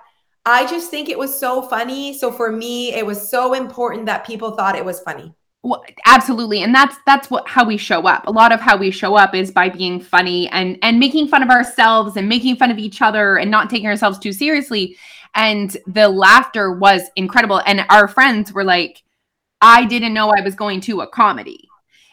I 0.44 0.66
just 0.66 0.90
think 0.90 1.08
it 1.08 1.18
was 1.18 1.38
so 1.38 1.62
funny 1.62 2.16
so 2.16 2.30
for 2.30 2.52
me 2.52 2.94
it 2.94 3.04
was 3.04 3.28
so 3.28 3.52
important 3.52 4.06
that 4.06 4.24
people 4.24 4.52
thought 4.52 4.76
it 4.76 4.84
was 4.84 5.00
funny 5.00 5.34
well, 5.66 5.84
absolutely 6.04 6.62
and 6.62 6.72
that's 6.72 6.96
that's 7.06 7.28
what 7.28 7.48
how 7.48 7.64
we 7.64 7.76
show 7.76 8.06
up. 8.06 8.28
A 8.28 8.30
lot 8.30 8.52
of 8.52 8.60
how 8.60 8.76
we 8.76 8.92
show 8.92 9.16
up 9.16 9.34
is 9.34 9.50
by 9.50 9.68
being 9.68 9.98
funny 9.98 10.48
and 10.50 10.78
and 10.80 11.00
making 11.00 11.26
fun 11.26 11.42
of 11.42 11.50
ourselves 11.50 12.16
and 12.16 12.28
making 12.28 12.54
fun 12.54 12.70
of 12.70 12.78
each 12.78 13.02
other 13.02 13.36
and 13.36 13.50
not 13.50 13.68
taking 13.68 13.88
ourselves 13.88 14.16
too 14.20 14.32
seriously. 14.32 14.96
And 15.34 15.76
the 15.88 16.08
laughter 16.08 16.72
was 16.72 17.02
incredible 17.16 17.62
and 17.66 17.84
our 17.90 18.06
friends 18.06 18.52
were 18.52 18.62
like 18.62 19.02
i 19.60 19.84
didn't 19.84 20.14
know 20.14 20.30
i 20.30 20.40
was 20.40 20.54
going 20.54 20.80
to 20.82 21.00
a 21.00 21.06
comedy. 21.08 21.68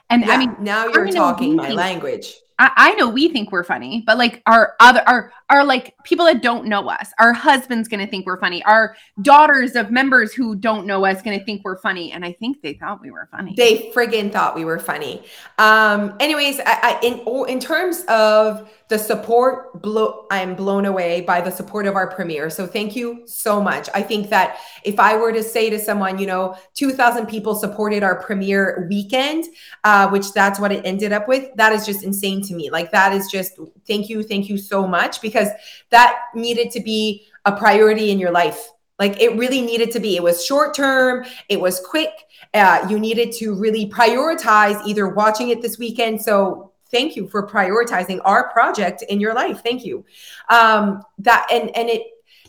And 0.10 0.26
Yeah, 0.26 0.32
i 0.32 0.38
mean 0.38 0.56
now 0.60 0.88
you're 0.88 1.10
talking 1.10 1.56
my 1.56 1.70
language 1.70 2.34
I, 2.60 2.72
I 2.76 2.94
know 2.96 3.10
we 3.10 3.30
think 3.30 3.52
we're 3.52 3.64
funny 3.64 4.04
but 4.06 4.18
like 4.18 4.42
our 4.46 4.76
other 4.80 5.04
our 5.08 5.32
our 5.50 5.64
like 5.64 5.96
people 6.04 6.26
that 6.26 6.42
don't 6.42 6.66
know 6.66 6.90
us 6.90 7.12
our 7.20 7.34
husband's 7.34 7.88
gonna 7.88 8.08
think 8.08 8.26
we're 8.26 8.40
funny. 8.40 8.64
Our 8.64 8.96
daughters 9.22 9.76
of 9.76 9.92
members 9.92 10.34
who 10.34 10.56
don't 10.56 10.86
know 10.86 11.06
us 11.06 11.22
gonna 11.22 11.44
think 11.44 11.64
we're 11.64 11.78
funny 11.78 12.12
and 12.12 12.26
i 12.26 12.32
think 12.34 12.62
they 12.62 12.74
thought 12.74 13.02
we 13.02 13.12
were 13.12 13.28
funny. 13.32 13.54
They 13.56 13.92
friggin 13.96 14.32
thought 14.32 14.56
we 14.56 14.66
were 14.66 14.80
funny. 14.80 15.24
Um 15.58 16.16
anyways 16.20 16.60
i, 16.60 16.64
I 16.66 17.00
in 17.02 17.20
in 17.48 17.60
terms 17.60 18.04
of 18.08 18.70
the 18.90 19.00
support 19.00 19.82
blow 19.82 20.28
i'm 20.30 20.56
blown 20.56 20.86
away 20.86 21.22
by 21.22 21.42
the 21.42 21.50
support 21.52 21.86
of 21.88 21.96
our 21.96 22.08
premiere 22.08 22.50
so 22.50 22.68
thank 22.68 22.96
you 22.96 23.24
so 23.26 23.62
much. 23.62 23.90
I 23.94 24.02
think 24.02 24.30
that 24.30 24.58
if 24.84 25.00
i 25.00 25.16
were 25.16 25.32
to 25.32 25.44
say 25.44 25.70
to 25.70 25.80
someone 25.80 26.20
you 26.20 26.28
know 26.28 26.56
2000 26.76 27.28
people 27.28 27.56
supported 27.56 28.04
our 28.04 28.22
premiere 28.22 28.88
weekend 28.90 29.46
uh, 29.84 30.10
which 30.10 30.32
that's 30.34 30.60
what 30.60 30.72
it 30.72 30.86
ended 30.86 31.12
up 31.12 31.28
with 31.28 31.50
that 31.56 31.74
is 31.74 31.86
just 31.86 32.04
insane 32.04 32.43
to 32.44 32.54
me. 32.54 32.70
Like 32.70 32.92
that 32.92 33.14
is 33.14 33.28
just 33.32 33.60
thank 33.88 34.10
you 34.10 34.24
thank 34.24 34.50
you 34.50 34.58
so 34.58 34.88
much 34.88 35.22
because 35.22 35.50
that 35.90 36.20
needed 36.36 36.72
to 36.72 36.80
be 36.80 37.26
a 37.46 37.52
priority 37.56 38.12
in 38.12 38.20
your 38.20 38.32
life. 38.32 38.70
Like 39.00 39.20
it 39.22 39.38
really 39.38 39.62
needed 39.62 39.92
to 39.92 40.00
be. 40.00 40.16
It 40.16 40.24
was 40.24 40.46
short 40.46 40.76
term 40.76 41.26
it 41.50 41.60
was 41.60 41.80
quick 41.80 42.12
uh, 42.54 42.86
you 42.90 43.00
needed 43.00 43.32
to 43.34 43.56
really 43.56 43.90
prioritize 43.90 44.86
either 44.86 45.08
watching 45.08 45.50
it 45.50 45.62
this 45.62 45.80
weekend. 45.80 46.22
So 46.22 46.72
thank 46.92 47.16
you 47.16 47.28
for 47.28 47.48
prioritizing 47.48 48.20
our 48.24 48.52
project 48.52 49.02
in 49.10 49.20
your 49.20 49.34
life. 49.34 49.62
Thank 49.64 49.84
you. 49.86 50.06
Um 50.50 51.04
that 51.20 51.48
and 51.52 51.76
and 51.76 51.90
it 51.90 52.04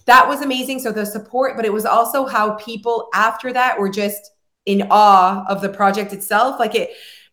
that 0.06 0.28
was 0.28 0.42
amazing. 0.42 0.80
So 0.80 0.92
the 0.92 1.06
support 1.06 1.56
but 1.56 1.64
it 1.64 1.72
was 1.72 1.86
also 1.86 2.26
how 2.26 2.54
people 2.56 3.08
after 3.14 3.52
that 3.52 3.78
were 3.78 3.88
just 3.88 4.32
in 4.66 4.86
awe 4.90 5.44
of 5.48 5.60
the 5.60 5.68
project 5.68 6.12
itself. 6.12 6.58
Like 6.58 6.74
it 6.74 6.90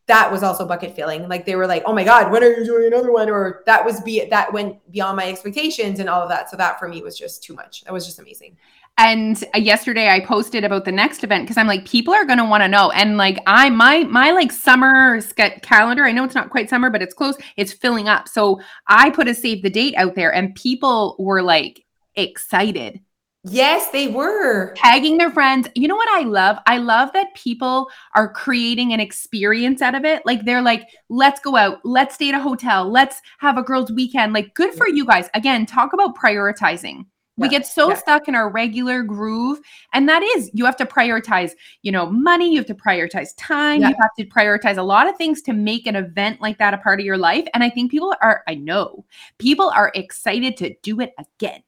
that 0.08 0.32
was 0.32 0.44
also 0.44 0.68
bucket 0.68 0.96
filling. 0.96 1.28
Like 1.28 1.46
they 1.46 1.56
were 1.56 1.68
like 1.68 1.84
oh 1.86 1.94
my 1.94 2.04
god 2.04 2.32
when 2.32 2.44
are 2.44 2.50
you 2.50 2.66
doing 2.66 2.88
another 2.88 3.12
one? 3.12 3.30
Or 3.30 3.64
that 3.66 3.86
was 3.86 4.02
be 4.02 4.26
that 4.26 4.54
went 4.54 4.78
beyond 4.92 5.18
my 5.18 5.28
expectations 5.30 6.00
and 6.00 6.10
all 6.10 6.22
of 6.22 6.30
that. 6.30 6.50
So 6.50 6.58
that 6.58 6.80
for 6.80 6.88
me 6.88 7.02
was 7.02 7.18
just 7.18 7.44
too 7.44 7.54
much. 7.54 7.84
That 7.84 7.94
was 7.94 8.06
just 8.06 8.20
amazing. 8.20 8.58
And 8.98 9.42
uh, 9.56 9.60
yesterday 9.60 10.10
i 10.10 10.20
posted 10.20 10.64
about 10.64 10.86
the 10.86 10.92
next 10.92 11.24
event 11.24 11.46
because 11.46 11.58
i'm 11.58 11.68
like 11.68 11.88
people 11.88 12.14
are 12.14 12.26
going 12.26 12.40
to 12.40 12.46
want 12.46 12.62
to 12.64 12.68
know. 12.68 12.92
And 12.92 13.18
like 13.18 13.40
i 13.48 13.70
my 13.70 14.04
my 14.06 14.32
like 14.32 14.52
summer 14.52 15.22
calendar 15.62 16.06
i 16.06 16.12
know 16.12 16.24
it's 16.24 16.36
not 16.36 16.50
quite 16.50 16.70
summer 16.70 16.90
but 16.90 17.02
it's 17.02 17.14
close 17.14 17.36
it's 17.58 17.74
filling 17.74 18.08
up. 18.10 18.28
So 18.28 18.60
i 18.88 19.10
put 19.10 19.28
a 19.28 19.34
save 19.34 19.64
the 19.64 19.70
date 19.70 19.96
out 19.96 20.16
there 20.16 20.34
and 20.34 20.56
people 20.56 21.16
were 21.20 21.42
like 21.42 21.86
excited 22.16 23.00
yes 23.44 23.90
they 23.92 24.08
were 24.08 24.74
tagging 24.76 25.18
their 25.18 25.32
friends. 25.32 25.68
You 25.76 25.88
know 25.88 25.96
what 25.96 26.10
I 26.10 26.22
love? 26.22 26.58
I 26.68 26.78
love 26.78 27.12
that 27.14 27.34
people 27.36 27.90
are 28.16 28.32
creating 28.32 28.94
an 28.94 29.00
experience 29.00 29.82
out 29.82 29.96
of 29.96 30.06
it. 30.06 30.26
Like 30.26 30.46
they're 30.46 30.62
like, 30.62 30.88
let's 31.10 31.40
go 31.40 31.56
out, 31.56 31.80
let's 31.84 32.16
stay 32.16 32.30
at 32.30 32.36
a 32.36 32.40
hotel, 32.42 32.90
let's 32.90 33.22
have 33.40 33.58
a 33.58 33.64
girls' 33.64 33.92
weekend. 33.92 34.34
Like, 34.34 34.54
good 34.54 34.74
for 34.74 34.88
you 34.88 35.06
guys. 35.06 35.30
Again, 35.34 35.66
talk 35.66 35.94
about 35.94 36.16
prioritizing. 36.16 37.06
We 37.38 37.48
Yeah, 37.48 37.52
get 37.52 37.66
so 37.66 37.90
yeah. 37.90 37.96
stuck 37.96 38.28
in 38.28 38.36
our 38.36 38.52
regular 38.52 39.02
groove. 39.04 39.60
And 39.94 40.08
that 40.10 40.22
is, 40.22 40.52
you 40.54 40.66
have 40.66 40.76
to 40.76 40.86
prioritize, 40.86 41.54
you 41.82 41.92
know, 41.92 42.06
money, 42.06 42.52
you 42.52 42.58
have 42.58 42.68
to 42.68 42.76
prioritize 42.76 43.30
time, 43.38 43.82
Yeah. 43.82 43.90
you 43.90 43.96
have 44.00 44.12
to 44.20 44.26
prioritize 44.26 44.78
a 44.78 44.84
lot 44.84 45.10
of 45.10 45.16
things 45.16 45.42
to 45.44 45.54
make 45.54 45.88
an 45.88 45.96
event 45.96 46.42
like 46.42 46.58
that 46.60 46.74
a 46.74 46.78
part 46.78 47.00
of 47.00 47.06
your 47.06 47.18
life. 47.18 47.48
And 47.54 47.64
I 47.64 47.70
think 47.70 47.90
people 47.90 48.14
are, 48.22 48.44
I 48.48 48.56
know, 48.56 49.06
people 49.40 49.70
are 49.70 49.92
excited 49.96 50.58
to 50.58 50.76
do 50.84 51.00
it 51.00 51.14
again. 51.18 51.64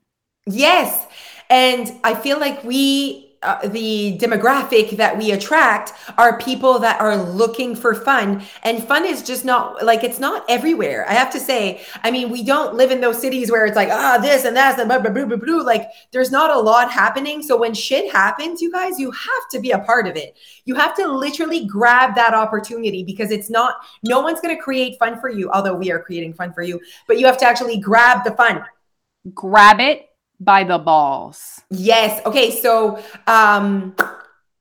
Yes. 0.46 1.08
And 1.50 1.92
I 2.04 2.16
feel 2.16 2.40
like 2.40 2.64
we, 2.64 3.30
uh, 3.44 3.68
the 3.68 4.18
demographic 4.22 4.96
that 4.96 5.18
we 5.18 5.32
attract 5.32 5.92
are 6.18 6.38
people 6.40 6.80
that 6.80 7.00
are 7.02 7.18
looking 7.18 7.76
for 7.76 7.94
fun. 7.94 8.42
And 8.64 8.82
fun 8.82 9.06
is 9.06 9.22
just 9.22 9.44
not 9.44 9.84
like 9.84 10.04
it's 10.04 10.20
not 10.20 10.46
everywhere. 10.48 11.06
I 11.10 11.14
have 11.14 11.30
to 11.34 11.40
say, 11.42 11.82
I 12.04 12.10
mean, 12.12 12.30
we 12.30 12.42
don't 12.42 12.76
live 12.76 12.90
in 12.90 13.02
those 13.02 13.20
cities 13.20 13.52
where 13.52 13.66
it's 13.66 13.76
like, 13.76 13.90
ah, 13.90 14.18
this 14.22 14.46
and 14.46 14.56
that 14.56 14.80
and 14.80 14.88
blah, 14.88 15.00
blah, 15.00 15.12
blah, 15.12 15.26
blah, 15.26 15.38
blah. 15.38 15.58
Like 15.58 15.90
there's 16.12 16.32
not 16.32 16.56
a 16.56 16.60
lot 16.60 16.90
happening. 16.90 17.44
So 17.44 17.58
when 17.58 17.74
shit 17.74 18.12
happens, 18.12 18.62
you 18.62 18.72
guys, 18.72 18.98
you 18.98 19.12
have 19.12 19.50
to 19.52 19.60
be 19.60 19.72
a 19.72 19.80
part 19.80 20.08
of 20.08 20.16
it. 20.16 20.38
You 20.64 20.76
have 20.76 20.96
to 20.96 21.08
literally 21.08 21.66
grab 21.66 22.16
that 22.16 22.34
opportunity 22.34 23.04
because 23.04 23.30
it's 23.30 23.50
not, 23.50 23.76
no 24.04 24.22
one's 24.22 24.40
going 24.40 24.56
to 24.56 24.62
create 24.62 24.98
fun 25.00 25.20
for 25.20 25.30
you, 25.30 25.52
although 25.52 25.76
we 25.76 25.92
are 25.92 26.00
creating 26.02 26.34
fun 26.34 26.54
for 26.54 26.64
you, 26.64 26.80
but 27.08 27.20
you 27.20 27.26
have 27.26 27.38
to 27.40 27.46
actually 27.46 27.78
grab 27.78 28.24
the 28.24 28.32
fun. 28.32 28.64
Grab 29.34 29.82
it 29.82 30.08
by 30.44 30.64
the 30.64 30.78
balls. 30.78 31.62
Yes. 31.70 32.22
Okay. 32.26 32.52
So 32.52 33.02
um 33.28 33.96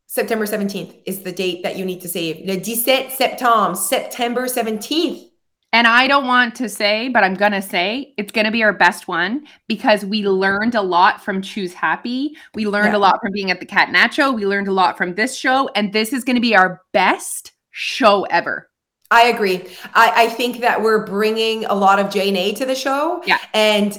September 0.07 0.45
17th 0.45 0.95
is 1.07 1.23
the 1.23 1.33
date 1.33 1.63
that 1.63 1.77
you 1.79 1.85
need 1.87 2.01
to 2.03 2.09
save. 2.09 2.45
Le 2.47 2.63
17 2.63 3.11
septembre, 3.11 3.75
September 3.75 4.43
17th. 4.47 5.29
And 5.75 5.87
I 5.87 6.07
don't 6.07 6.27
want 6.27 6.55
to 6.57 6.69
say, 6.69 7.09
but 7.09 7.25
I'm 7.25 7.33
going 7.33 7.53
to 7.53 7.63
say 7.63 8.13
it's 8.19 8.31
going 8.31 8.45
to 8.45 8.51
be 8.51 8.63
our 8.63 8.75
best 8.75 9.09
one 9.09 9.47
because 9.69 10.05
we 10.05 10.23
learned 10.29 10.75
a 10.75 10.83
lot 10.83 11.25
from 11.25 11.41
Choose 11.41 11.73
Happy. 11.73 12.37
We 12.55 12.67
learned 12.67 12.93
Yeah. 12.93 12.99
a 12.99 13.07
lot 13.07 13.21
from 13.23 13.33
being 13.33 13.51
at 13.51 13.59
the 13.59 13.65
Cat 13.65 13.89
Nacho. 13.89 14.35
We 14.35 14.45
learned 14.45 14.69
a 14.69 14.73
lot 14.73 14.99
from 14.99 15.15
this 15.15 15.35
show. 15.35 15.71
And 15.75 15.91
this 15.95 16.13
is 16.13 16.25
going 16.25 16.37
to 16.37 16.43
be 16.43 16.55
our 16.55 16.83
best 16.93 17.53
show 17.71 18.25
ever. 18.25 18.69
I 19.11 19.29
agree. 19.29 19.65
I, 19.95 20.25
I 20.25 20.29
think 20.29 20.61
that 20.61 20.83
we're 20.83 21.07
bringing 21.07 21.65
a 21.65 21.75
lot 21.75 21.99
of 21.99 22.09
JNA 22.09 22.57
to 22.57 22.67
the 22.67 22.75
show. 22.75 23.23
Yeah. 23.25 23.39
And 23.55 23.97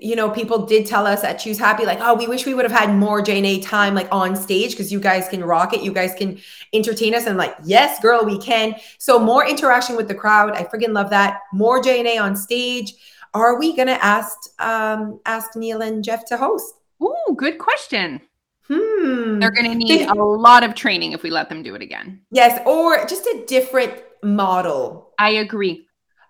you 0.00 0.16
know, 0.16 0.30
people 0.30 0.66
did 0.66 0.86
tell 0.86 1.06
us 1.06 1.24
at 1.24 1.38
Choose 1.38 1.58
Happy, 1.58 1.84
like, 1.84 1.98
oh, 2.00 2.14
we 2.14 2.26
wish 2.26 2.46
we 2.46 2.54
would 2.54 2.68
have 2.68 2.78
had 2.78 2.94
more 2.94 3.22
JNA 3.22 3.64
time, 3.64 3.94
like 3.94 4.08
on 4.12 4.36
stage, 4.36 4.70
because 4.70 4.92
you 4.92 5.00
guys 5.00 5.28
can 5.28 5.44
rock 5.44 5.72
it. 5.72 5.82
You 5.82 5.92
guys 5.92 6.14
can 6.14 6.38
entertain 6.72 7.14
us. 7.14 7.26
And 7.26 7.38
like, 7.38 7.56
yes, 7.64 8.00
girl, 8.00 8.24
we 8.24 8.38
can. 8.38 8.74
So 8.98 9.18
more 9.18 9.46
interaction 9.46 9.96
with 9.96 10.08
the 10.08 10.14
crowd. 10.14 10.54
I 10.54 10.64
freaking 10.64 10.92
love 10.92 11.10
that. 11.10 11.40
More 11.52 11.80
JNA 11.80 12.20
on 12.20 12.36
stage. 12.36 12.94
Are 13.34 13.58
we 13.58 13.76
gonna 13.76 13.98
ask 14.00 14.36
um 14.58 15.20
ask 15.26 15.54
Neil 15.54 15.82
and 15.82 16.02
Jeff 16.02 16.24
to 16.26 16.36
host? 16.36 16.74
Ooh, 17.02 17.34
good 17.36 17.58
question. 17.58 18.20
Hmm. 18.68 19.38
They're 19.38 19.50
going 19.50 19.70
to 19.70 19.74
need 19.74 20.06
a 20.08 20.14
lot 20.14 20.62
of 20.62 20.74
training 20.74 21.12
if 21.12 21.22
we 21.22 21.30
let 21.30 21.48
them 21.48 21.62
do 21.62 21.74
it 21.74 21.80
again. 21.80 22.20
Yes, 22.30 22.60
or 22.66 23.04
just 23.06 23.24
a 23.24 23.44
different 23.46 23.94
model. 24.22 25.14
I 25.18 25.30
agree. 25.30 25.86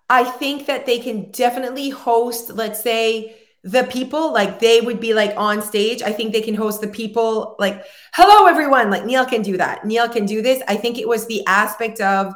I 0.09 0.23
think 0.23 0.65
that 0.65 0.85
they 0.85 0.99
can 0.99 1.31
definitely 1.31 1.89
host, 1.89 2.51
let's 2.51 2.81
say, 2.81 3.35
the 3.63 3.83
people, 3.85 4.33
like 4.33 4.59
they 4.59 4.81
would 4.81 4.99
be 4.99 5.13
like 5.13 5.33
on 5.35 5.61
stage. 5.61 6.01
I 6.01 6.11
think 6.11 6.31
they 6.31 6.41
can 6.41 6.55
host 6.55 6.81
the 6.81 6.87
people, 6.87 7.55
like, 7.59 7.83
hello, 8.13 8.47
everyone. 8.47 8.89
Like 8.89 9.05
Neil 9.05 9.25
can 9.25 9.41
do 9.41 9.57
that. 9.57 9.85
Neil 9.85 10.07
can 10.07 10.25
do 10.25 10.41
this. 10.41 10.63
I 10.67 10.75
think 10.75 10.97
it 10.97 11.07
was 11.07 11.27
the 11.27 11.45
aspect 11.45 11.99
of 11.99 12.33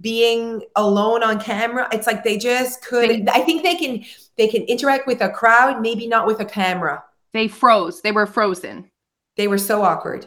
being 0.00 0.62
alone 0.74 1.22
on 1.22 1.40
camera. 1.40 1.88
It's 1.92 2.06
like 2.06 2.24
they 2.24 2.36
just 2.36 2.84
could, 2.84 3.28
I 3.28 3.40
think 3.40 3.62
they 3.62 3.76
can, 3.76 4.04
they 4.36 4.48
can 4.48 4.62
interact 4.62 5.06
with 5.06 5.20
a 5.20 5.30
crowd, 5.30 5.80
maybe 5.80 6.08
not 6.08 6.26
with 6.26 6.40
a 6.40 6.44
camera. 6.44 7.04
They 7.32 7.46
froze. 7.46 8.00
They 8.02 8.12
were 8.12 8.26
frozen. 8.26 8.90
They 9.36 9.46
were 9.46 9.58
so 9.58 9.82
awkward. 9.82 10.26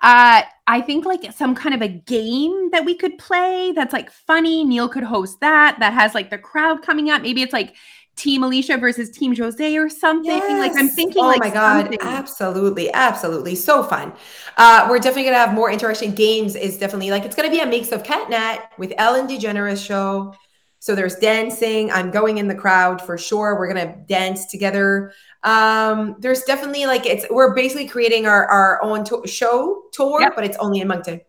Uh, 0.00 0.42
I 0.66 0.80
think 0.80 1.04
like 1.04 1.32
some 1.32 1.54
kind 1.54 1.74
of 1.74 1.82
a 1.82 1.88
game 1.88 2.70
that 2.70 2.84
we 2.84 2.94
could 2.94 3.18
play 3.18 3.72
that's 3.72 3.92
like 3.92 4.10
funny. 4.10 4.64
Neil 4.64 4.88
could 4.88 5.02
host 5.02 5.40
that. 5.40 5.78
That 5.80 5.92
has 5.92 6.14
like 6.14 6.30
the 6.30 6.38
crowd 6.38 6.82
coming 6.82 7.10
up. 7.10 7.22
Maybe 7.22 7.42
it's 7.42 7.52
like 7.52 7.74
Team 8.18 8.42
Alicia 8.42 8.76
versus 8.76 9.08
Team 9.10 9.34
Jose 9.34 9.76
or 9.78 9.88
something. 9.88 10.30
Like 10.58 10.72
I'm 10.76 10.86
Yes. 10.86 10.94
thinking 10.94 11.22
oh 11.24 11.28
like 11.28 11.38
my 11.40 11.50
god 11.50 11.82
something. 11.84 12.00
absolutely 12.02 12.92
absolutely 12.92 13.54
so 13.54 13.82
fun 13.82 14.12
uh 14.56 14.86
we're 14.90 14.98
definitely 14.98 15.24
gonna 15.24 15.36
have 15.36 15.54
more 15.54 15.70
interaction 15.70 16.12
games 16.14 16.54
is 16.56 16.76
definitely 16.78 17.10
like 17.10 17.24
it's 17.24 17.36
gonna 17.36 17.48
be 17.50 17.60
a 17.60 17.66
mix 17.66 17.92
of 17.92 18.02
catnat 18.02 18.58
with 18.76 18.92
ellen 18.98 19.26
degeneres 19.28 19.84
show 19.84 20.34
so 20.80 20.94
there's 20.94 21.14
dancing 21.16 21.90
i'm 21.92 22.10
going 22.10 22.38
in 22.38 22.48
the 22.48 22.54
crowd 22.54 23.00
for 23.00 23.16
sure 23.16 23.56
we're 23.56 23.68
gonna 23.68 23.94
dance 24.08 24.46
together 24.46 25.12
um 25.44 26.16
there's 26.18 26.42
definitely 26.42 26.86
like 26.86 27.06
it's 27.06 27.24
we're 27.30 27.54
basically 27.54 27.86
creating 27.86 28.26
our 28.26 28.46
our 28.46 28.82
own 28.82 29.04
to- 29.04 29.24
show 29.26 29.82
tour 29.92 30.20
Yep. 30.20 30.32
but 30.34 30.44
it's 30.44 30.56
only 30.58 30.80
in 30.80 30.88
moncton 30.88 31.20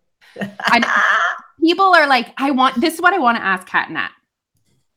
People 1.62 1.93
are 1.93 2.08
like, 2.08 2.34
I 2.38 2.52
want 2.52 2.80
this 2.80 2.93
is 2.93 3.02
what 3.02 3.13
I 3.13 3.17
want 3.17 3.38
to 3.38 3.43
ask 3.43 3.67
Kat 3.67 3.91
Nat. 3.91 4.12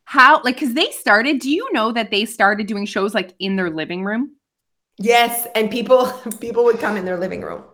How 0.05 0.43
like 0.43 0.57
because 0.57 0.75
they 0.75 0.91
started, 0.91 1.38
do 1.41 1.51
you 1.51 1.73
know 1.73 1.93
that 1.93 2.11
they 2.11 2.25
started 2.25 2.67
doing 2.67 2.87
shows 2.87 3.15
like 3.15 3.35
in 3.38 3.57
their 3.57 3.71
living 3.71 4.05
room? 4.05 4.37
yes 4.99 5.47
and 5.55 5.71
people 5.71 6.07
people 6.41 6.65
would 6.65 6.79
come 6.79 6.97
in 6.97 7.05
their 7.05 7.19
living 7.19 7.41
room 7.43 7.65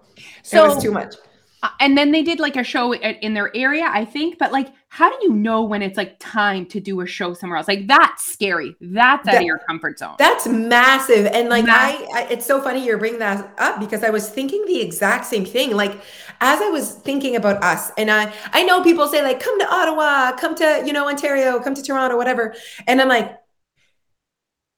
So 0.42 0.64
it 0.64 0.68
was 0.74 0.82
too 0.82 0.92
much 0.92 1.14
Uh, 1.62 1.70
and 1.80 1.98
then 1.98 2.12
they 2.12 2.22
did 2.22 2.38
like 2.38 2.56
a 2.56 2.62
show 2.62 2.94
in 2.94 3.34
their 3.34 3.54
area, 3.56 3.88
I 3.90 4.04
think. 4.04 4.38
But 4.38 4.52
like, 4.52 4.72
how 4.90 5.10
do 5.10 5.16
you 5.22 5.32
know 5.32 5.62
when 5.64 5.82
it's 5.82 5.96
like 5.96 6.16
time 6.18 6.66
to 6.66 6.80
do 6.80 7.00
a 7.00 7.06
show 7.06 7.34
somewhere 7.34 7.56
else? 7.56 7.68
Like 7.68 7.86
that's 7.86 8.24
scary. 8.24 8.76
That's 8.80 9.26
out 9.26 9.36
of 9.36 9.42
your 9.42 9.58
comfort 9.58 9.98
zone. 9.98 10.14
That's 10.18 10.46
massive. 10.46 11.26
And 11.26 11.48
like 11.48 11.66
Massive. 11.66 12.06
I, 12.14 12.22
I 12.22 12.26
it's 12.30 12.46
so 12.46 12.60
funny 12.62 12.84
you're 12.84 12.98
bringing 12.98 13.18
that 13.18 13.52
up 13.58 13.80
because 13.80 14.04
I 14.04 14.10
was 14.10 14.28
thinking 14.28 14.64
the 14.66 14.80
exact 14.80 15.26
same 15.26 15.44
thing. 15.44 15.72
Like 15.72 16.00
as 16.40 16.60
I 16.60 16.68
was 16.68 16.92
thinking 16.92 17.36
about 17.36 17.62
us 17.62 17.90
and 17.98 18.10
I 18.10 18.32
I 18.52 18.62
know 18.62 18.82
people 18.82 19.08
say 19.08 19.22
like 19.22 19.40
come 19.40 19.58
to 19.58 19.68
Ottawa, 19.68 20.36
come 20.36 20.54
to, 20.56 20.82
you 20.86 20.92
know, 20.92 21.08
Ontario, 21.08 21.58
come 21.60 21.74
to 21.74 21.82
Toronto, 21.82 22.16
whatever. 22.16 22.54
And 22.86 23.00
I'm 23.00 23.08
like 23.08 23.36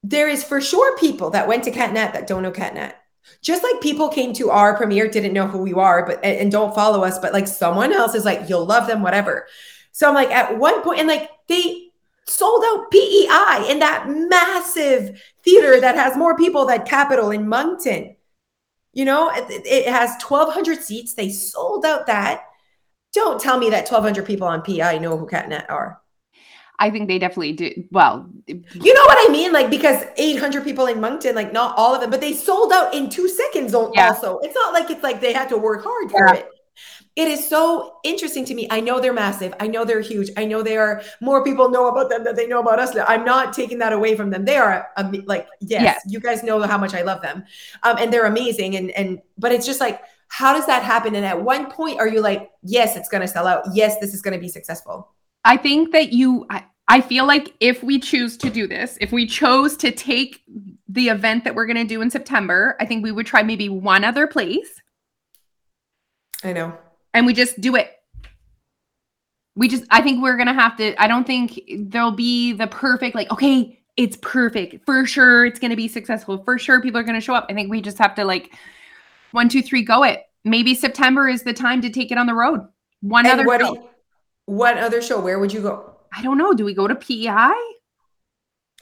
there 0.03 0.29
is 0.29 0.43
for 0.43 0.61
sure 0.61 0.97
people 0.97 1.31
that 1.31 1.47
went 1.47 1.65
to 1.65 1.71
Catnat 1.71 2.15
that 2.15 2.27
don't 2.27 2.43
know 2.43 2.53
Catnat. 2.53 2.95
Just 3.43 3.63
like 3.63 3.81
people 3.81 4.09
came 4.09 4.33
to 4.35 4.51
our 4.51 4.77
premiere, 4.77 5.09
didn't 5.09 5.33
know 5.33 5.47
who 5.47 5.59
we 5.59 5.73
are, 5.73 6.05
but 6.07 6.23
and, 6.25 6.51
don't 6.51 6.75
follow 6.75 7.05
us, 7.05 7.19
but 7.19 7.33
like 7.33 7.49
someone 7.49 7.93
else 7.93 8.15
is 8.15 8.25
like, 8.25 8.49
you'll 8.49 8.67
love 8.67 8.87
them, 8.87 9.03
whatever. 9.03 9.47
So 9.93 10.09
I'm 10.09 10.15
like, 10.15 10.31
at 10.31 10.59
one 10.59 10.83
point, 10.83 11.01
and 11.01 11.09
like 11.09 11.31
they 11.49 11.91
sold 12.27 12.65
out 12.67 12.91
PEI 12.91 13.67
in 13.71 13.81
that 13.81 14.07
massive 14.09 15.23
theater 15.45 15.81
that 15.81 15.97
has 15.97 16.17
more 16.17 16.37
people 16.37 16.67
than 16.67 16.83
Capitol 16.83 17.31
in 17.31 17.49
Moncton. 17.49 18.17
You 18.93 19.05
know, 19.05 19.31
it, 19.33 19.67
it 19.67 19.89
has 19.89 20.23
1,200 20.23 20.83
seats. 20.83 21.15
They 21.15 21.31
sold 21.31 21.85
out 21.85 22.07
that. 22.07 22.45
Don't 23.13 23.41
tell 23.41 23.59
me 23.59 23.71
that 23.71 23.91
1,200 23.91 24.25
people 24.27 24.47
on 24.47 24.63
PEI 24.63 24.99
know 24.99 25.17
who 25.17 25.27
Catnat 25.27 25.69
are. 25.69 26.01
I 26.81 26.91
think 26.91 27.07
they 27.09 27.19
definitely 27.19 27.53
do. 27.53 27.85
Well, 27.93 28.27
You 28.47 28.95
know 28.95 29.05
what 29.05 29.29
I 29.29 29.31
mean? 29.31 29.53
Like 29.53 29.71
because 29.71 30.03
800 30.17 30.65
people 30.65 30.87
in 30.87 31.01
Moncton, 31.01 31.35
like 31.35 31.53
not 31.53 31.77
all 31.77 31.95
of 31.95 32.01
them, 32.01 32.11
but 32.11 32.21
they 32.21 32.33
sold 32.33 32.73
out 32.73 32.95
in 32.95 33.09
two 33.11 33.29
seconds. 33.29 33.73
Yeah. 33.95 34.09
Also, 34.09 34.39
it's 34.39 34.55
not 34.55 34.73
like 34.73 34.91
it's 34.91 35.03
like 35.03 35.21
they 35.21 35.33
had 35.33 35.49
to 35.51 35.59
work 35.59 35.85
hard 35.85 36.11
for 36.11 36.27
Yeah. 36.27 36.41
it. 36.41 36.49
It 37.17 37.29
is 37.29 37.47
so 37.47 37.97
interesting 38.05 38.45
to 38.47 38.55
me. 38.55 38.67
I 38.71 38.81
know 38.81 39.01
they're 39.01 39.13
massive. 39.13 39.53
I 39.61 39.67
know 39.67 39.85
they're 39.85 40.01
huge. 40.01 40.31
I 40.39 40.45
know 40.47 40.63
they 40.63 40.77
are 40.79 41.03
more 41.21 41.45
people 41.45 41.69
know 41.69 41.89
about 41.89 42.09
them 42.09 42.25
than 42.25 42.35
they 42.37 42.47
know 42.47 42.61
about 42.61 42.79
us. 42.79 42.97
I'm 42.97 43.25
not 43.25 43.53
taking 43.53 43.79
that 43.81 43.93
away 43.93 44.17
from 44.17 44.31
them. 44.31 44.45
They 44.45 44.57
are 44.57 44.89
um, 44.97 45.13
like 45.27 45.47
yes, 45.61 45.83
Yes. 45.83 46.01
you 46.09 46.21
guys 46.21 46.43
know 46.43 46.63
how 46.63 46.79
much 46.79 46.95
I 46.95 47.03
love 47.03 47.21
them, 47.21 47.45
um, 47.83 47.97
and 47.99 48.11
they're 48.13 48.27
amazing. 48.27 48.77
And 48.77 48.91
and 48.93 49.21
but 49.37 49.53
it's 49.53 49.67
just 49.67 49.81
like 49.81 50.01
how 50.29 50.55
does 50.55 50.65
that 50.67 50.85
happen? 50.85 51.17
And 51.17 51.27
at 51.27 51.43
one 51.43 51.71
point, 51.71 51.99
are 51.99 52.09
you 52.09 52.21
like 52.23 52.51
yes, 52.63 52.97
it's 52.97 53.09
going 53.09 53.23
to 53.23 53.29
sell 53.29 53.47
out. 53.47 53.65
Yes, 53.75 53.99
this 54.01 54.15
is 54.15 54.23
going 54.23 54.35
to 54.35 54.41
be 54.41 54.49
successful. 54.49 55.11
I 55.45 55.57
think 55.57 55.93
that 55.93 56.13
you, 56.13 56.47
I, 56.51 56.65
I 56.89 57.01
feel 57.01 57.27
like 57.27 57.55
if 57.61 57.83
we 57.83 57.99
choose 57.99 58.37
to 58.39 58.51
do 58.51 58.67
this, 58.67 58.99
if 59.01 59.13
we 59.13 59.27
chose 59.27 59.77
to 59.79 59.91
take 59.91 60.43
the 60.89 61.09
event 61.09 61.45
that 61.45 61.55
we're 61.55 61.67
going 61.67 61.77
to 61.77 61.85
do 61.85 62.03
in 62.03 62.11
September, 62.11 62.77
I 62.81 62.87
think 62.87 63.05
we 63.05 63.13
would 63.13 63.27
try 63.27 63.43
maybe 63.43 63.69
one 63.69 64.05
other 64.05 64.27
place 64.27 64.81
I 66.43 66.53
know. 66.53 66.77
and 67.15 67.27
we 67.27 67.33
just 67.33 67.61
do 67.61 67.77
it. 67.77 67.93
We 69.55 69.69
just, 69.69 69.85
I 69.91 70.01
think 70.01 70.23
we're 70.23 70.37
going 70.37 70.49
to 70.49 70.55
have 70.55 70.77
to, 70.79 71.01
I 71.01 71.07
don't 71.07 71.27
think 71.27 71.61
there'll 71.79 72.13
be 72.13 72.53
the 72.53 72.67
perfect, 72.67 73.15
like, 73.15 73.31
okay, 73.31 73.79
it's 73.97 74.17
perfect. 74.17 74.85
For 74.87 75.07
sure, 75.07 75.45
it's 75.45 75.59
going 75.59 75.71
to 75.71 75.77
be 75.77 75.89
successful. 75.89 76.43
For 76.45 76.59
sure, 76.59 76.81
people 76.81 76.99
are 77.01 77.05
going 77.05 77.19
to 77.19 77.21
show 77.21 77.35
up. 77.35 77.47
I 77.51 77.55
think 77.55 77.71
we 77.71 77.81
just 77.81 77.99
have 77.99 78.15
to, 78.15 78.25
like, 78.25 78.55
one, 79.33 79.49
two, 79.49 79.63
three, 79.63 79.83
go 79.83 80.03
it. 80.03 80.23
Maybe 80.45 80.75
September 80.75 81.29
is 81.29 81.43
the 81.43 81.53
time 81.53 81.83
to 81.83 81.91
take 81.91 82.11
it 82.11 82.19
on 82.19 82.27
the 82.27 82.35
road. 82.35 82.67
One 83.03 83.27
And 83.27 83.35
other 83.35 83.47
what. 83.47 83.93
What 84.59 84.79
other 84.79 85.01
show? 85.01 85.21
Where 85.21 85.39
would 85.39 85.53
you 85.53 85.63
go? 85.63 85.75
I 86.13 86.23
don't 86.23 86.39
know. 86.39 86.53
Do 86.55 86.65
we 86.65 86.75
go 86.75 86.87
to 86.89 86.95
PEI? 86.97 87.55